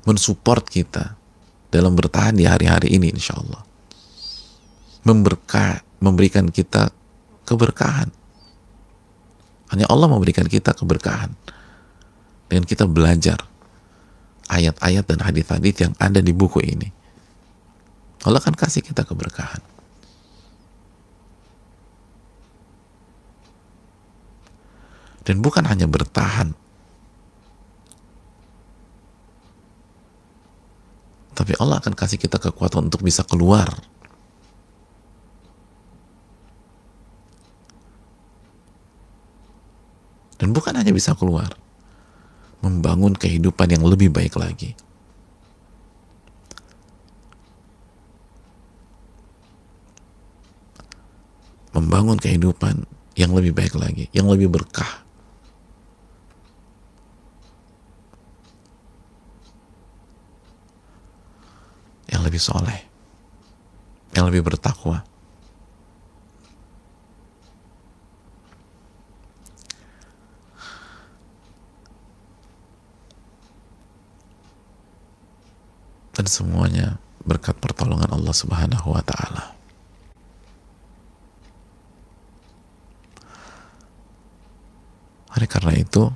Mensupport 0.08 0.64
kita 0.64 1.20
dalam 1.72 1.96
bertahan 1.96 2.36
di 2.36 2.44
hari-hari 2.44 2.92
ini 2.92 3.08
insya 3.16 3.40
Allah 3.40 3.64
memberikan 5.98 6.46
kita 6.52 6.92
keberkahan. 7.48 8.12
Hanya 9.72 9.88
Allah 9.88 10.06
memberikan 10.06 10.46
kita 10.46 10.76
keberkahan. 10.76 11.32
Dengan 12.46 12.68
kita 12.68 12.84
belajar 12.84 13.40
ayat-ayat 14.52 15.08
dan 15.08 15.24
hadis-hadis 15.24 15.74
yang 15.80 15.96
ada 15.96 16.20
di 16.20 16.36
buku 16.36 16.60
ini. 16.60 16.92
Allah 18.28 18.38
akan 18.38 18.52
kasih 18.52 18.84
kita 18.84 19.08
keberkahan. 19.08 19.64
Dan 25.24 25.40
bukan 25.40 25.64
hanya 25.64 25.88
bertahan 25.88 26.52
tapi 31.32 31.56
Allah 31.58 31.80
akan 31.80 31.96
kasih 31.96 32.20
kita 32.20 32.36
kekuatan 32.38 32.88
untuk 32.88 33.04
bisa 33.04 33.24
keluar 33.24 33.72
dan 40.40 40.52
bukan 40.52 40.74
hanya 40.76 40.92
bisa 40.92 41.16
keluar 41.16 41.52
membangun 42.62 43.16
kehidupan 43.16 43.68
yang 43.72 43.84
lebih 43.84 44.08
baik 44.12 44.38
lagi 44.38 44.76
membangun 51.72 52.20
kehidupan 52.20 52.84
yang 53.16 53.32
lebih 53.36 53.52
baik 53.52 53.76
lagi, 53.76 54.08
yang 54.12 54.28
lebih 54.28 54.48
berkah. 54.48 55.01
Soleh, 62.42 62.82
yang 64.12 64.26
lebih 64.26 64.42
bertakwa. 64.42 65.06
Dan 76.12 76.28
semuanya 76.28 77.00
berkat 77.24 77.56
pertolongan 77.56 78.12
Allah 78.12 78.34
Subhanahu 78.36 78.92
wa 78.92 79.00
taala. 79.00 79.56
Oleh 85.32 85.48
karena 85.48 85.72
itu, 85.80 86.12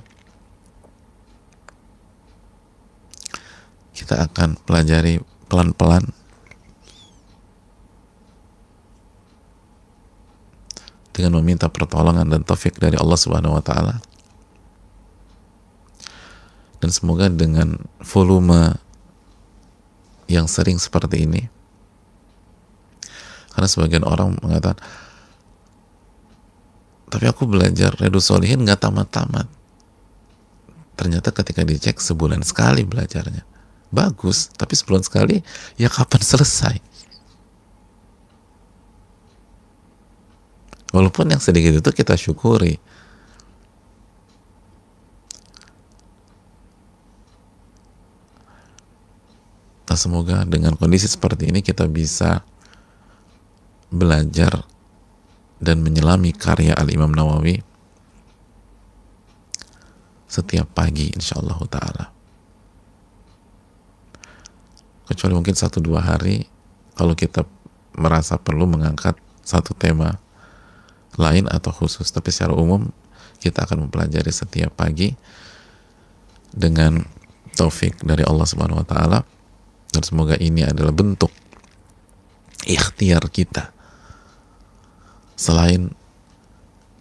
kita 3.97 4.29
akan 4.29 4.61
pelajari 4.61 5.17
pelan-pelan. 5.47 6.11
Dengan 11.11 11.41
meminta 11.41 11.65
pertolongan 11.65 12.29
dan 12.29 12.45
taufik 12.45 12.77
dari 12.77 12.93
Allah 12.93 13.17
Subhanahu 13.17 13.57
wa 13.57 13.63
taala. 13.65 13.97
Dan 16.77 16.93
semoga 16.93 17.25
dengan 17.25 17.73
volume 18.05 18.77
yang 20.29 20.45
sering 20.45 20.77
seperti 20.77 21.25
ini 21.25 21.49
karena 23.57 23.65
sebagian 23.65 24.05
orang 24.05 24.37
mengatakan 24.43 24.77
tapi 27.09 27.25
aku 27.25 27.49
belajar 27.49 27.95
redu 27.97 28.19
solihin 28.19 28.61
nggak 28.67 28.83
tamat-tamat. 28.83 29.47
Ternyata 30.99 31.31
ketika 31.31 31.63
dicek 31.63 31.97
sebulan 31.97 32.43
sekali 32.43 32.83
belajarnya 32.83 33.56
bagus 33.89 34.51
tapi 34.53 34.73
sebulan 34.75 35.03
sekali 35.03 35.39
ya 35.79 35.87
kapan 35.87 36.21
selesai? 36.23 36.75
Walaupun 40.95 41.29
yang 41.29 41.43
sedikit 41.43 41.75
itu 41.75 41.91
kita 41.91 42.15
syukuri. 42.15 42.79
Nah 49.87 49.95
semoga 49.99 50.43
dengan 50.47 50.75
kondisi 50.75 51.07
seperti 51.07 51.51
ini 51.51 51.63
kita 51.63 51.87
bisa 51.87 52.43
belajar 53.87 54.67
dan 55.63 55.79
menyelami 55.79 56.35
karya 56.35 56.75
Al-Imam 56.75 57.11
Nawawi 57.13 57.63
setiap 60.27 60.67
pagi 60.75 61.07
insya 61.15 61.39
Allah 61.39 61.59
ta'ala 61.71 62.16
kecuali 65.07 65.33
mungkin 65.33 65.55
satu 65.55 65.79
dua 65.79 66.03
hari 66.03 66.43
kalau 66.93 67.15
kita 67.15 67.47
merasa 67.97 68.37
perlu 68.37 68.67
mengangkat 68.69 69.17
satu 69.41 69.71
tema 69.73 70.19
lain 71.17 71.49
atau 71.49 71.73
khusus. 71.73 72.11
Tapi 72.13 72.29
secara 72.29 72.53
umum 72.53 72.91
kita 73.41 73.65
akan 73.65 73.87
mempelajari 73.87 74.29
setiap 74.29 74.75
pagi 74.75 75.15
dengan 76.51 77.01
taufik 77.57 78.03
dari 78.05 78.27
Allah 78.27 78.45
Subhanahu 78.45 78.83
wa 78.83 78.87
taala. 78.87 79.19
Dan 79.89 80.03
semoga 80.03 80.35
ini 80.37 80.67
adalah 80.67 80.93
bentuk 80.93 81.31
ikhtiar 82.67 83.23
kita. 83.31 83.71
Selain 85.37 85.89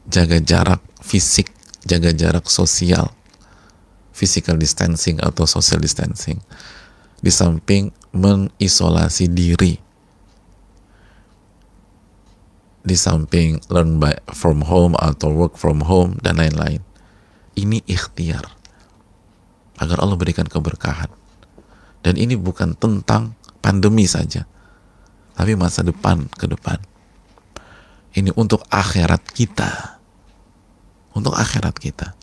jaga 0.06 0.38
jarak 0.38 0.80
fisik, 1.02 1.50
jaga 1.82 2.14
jarak 2.14 2.46
sosial, 2.46 3.10
physical 4.14 4.54
distancing 4.56 5.18
atau 5.18 5.44
social 5.44 5.82
distancing, 5.82 6.38
di 7.20 7.32
samping 7.32 7.92
mengisolasi 8.16 9.26
diri, 9.30 9.74
di 12.86 12.96
samping 12.96 13.60
learn 13.68 14.00
by 14.00 14.16
from 14.32 14.64
home 14.64 14.96
atau 14.96 15.32
work 15.32 15.54
from 15.60 15.84
home 15.84 16.16
dan 16.24 16.40
lain-lain. 16.40 16.80
Ini 17.56 17.80
ikhtiar 17.88 18.44
agar 19.80 19.96
Allah 20.00 20.16
berikan 20.20 20.44
keberkahan. 20.44 21.08
Dan 22.04 22.20
ini 22.20 22.38
bukan 22.38 22.76
tentang 22.78 23.34
pandemi 23.58 24.06
saja, 24.06 24.46
tapi 25.34 25.58
masa 25.58 25.82
depan 25.82 26.30
ke 26.30 26.46
depan 26.46 26.78
ini 28.16 28.32
untuk 28.32 28.64
akhirat 28.72 29.20
kita 29.28 30.00
untuk 31.12 31.36
akhirat 31.36 31.76
kita 31.76 32.16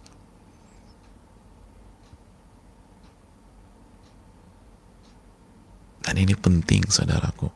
dan 6.04 6.16
ini 6.20 6.36
penting 6.36 6.84
saudaraku 6.88 7.50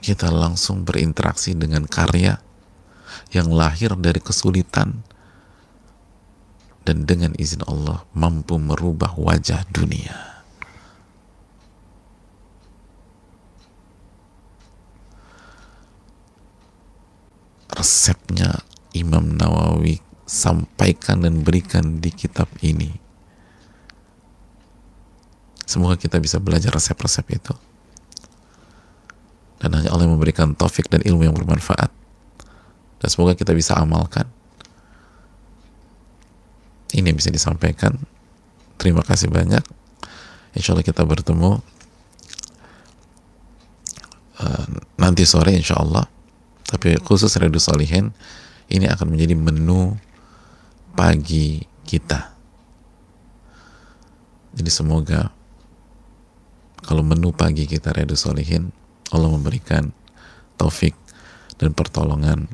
kita 0.00 0.32
langsung 0.32 0.88
berinteraksi 0.88 1.52
dengan 1.52 1.84
karya 1.84 2.40
yang 3.34 3.52
lahir 3.52 3.92
dari 3.98 4.22
kesulitan 4.24 5.04
dan 6.88 7.04
dengan 7.04 7.36
izin 7.36 7.60
Allah 7.68 8.08
mampu 8.16 8.56
merubah 8.56 9.12
wajah 9.12 9.68
dunia. 9.68 10.38
resepnya 17.78 18.66
Imam 18.90 19.38
Nawawi 19.38 20.07
sampaikan 20.28 21.24
dan 21.24 21.40
berikan 21.40 22.04
di 22.04 22.12
kitab 22.12 22.52
ini. 22.60 22.92
Semoga 25.64 25.96
kita 25.96 26.20
bisa 26.20 26.36
belajar 26.36 26.68
resep-resep 26.72 27.24
itu. 27.32 27.56
Dan 29.58 29.74
hanya 29.74 29.90
Allah 29.90 30.04
yang 30.06 30.20
memberikan 30.20 30.52
taufik 30.52 30.92
dan 30.92 31.00
ilmu 31.00 31.24
yang 31.24 31.34
bermanfaat. 31.34 31.90
Dan 33.00 33.08
semoga 33.08 33.32
kita 33.34 33.56
bisa 33.56 33.74
amalkan. 33.80 34.28
Ini 36.92 37.08
yang 37.08 37.18
bisa 37.18 37.32
disampaikan. 37.32 37.96
Terima 38.76 39.00
kasih 39.00 39.32
banyak. 39.32 39.64
Insya 40.56 40.72
Allah 40.72 40.86
kita 40.86 41.04
bertemu 41.04 41.60
uh, 44.40 44.66
nanti 44.96 45.22
sore 45.28 45.54
insya 45.54 45.78
Allah 45.78 46.06
tapi 46.68 47.00
khusus 47.00 47.32
Redu 47.40 47.56
Solihin 47.56 48.12
ini 48.68 48.84
akan 48.88 49.16
menjadi 49.16 49.34
menu 49.34 49.96
pagi 50.98 51.62
kita. 51.86 52.34
Jadi 54.50 54.66
semoga 54.66 55.30
kalau 56.82 57.06
menu 57.06 57.30
pagi 57.30 57.70
kita 57.70 57.94
Redu 57.94 58.18
Solihin 58.18 58.74
Allah 59.14 59.30
memberikan 59.30 59.94
taufik 60.58 60.98
dan 61.62 61.70
pertolongan 61.70 62.50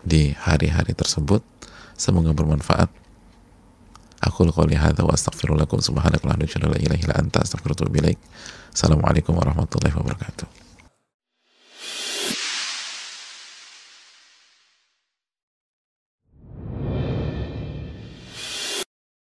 di 0.00 0.32
hari-hari 0.32 0.96
tersebut. 0.96 1.44
Semoga 1.92 2.32
bermanfaat. 2.32 2.88
Aku 4.24 4.48
qouli 4.48 4.74
hadza 4.74 5.04
wa 5.04 5.12
astaghfirullakum 5.12 5.84
subhanaka 5.84 6.24
la 6.24 6.40
ilaha 6.40 6.96
illa 6.96 7.14
anta 7.20 7.44
astaghfiruka 7.44 7.84
wa 7.84 7.92
atubu 7.92 8.16
Assalamualaikum 8.72 9.36
warahmatullahi 9.36 9.92
wabarakatuh. 9.92 10.67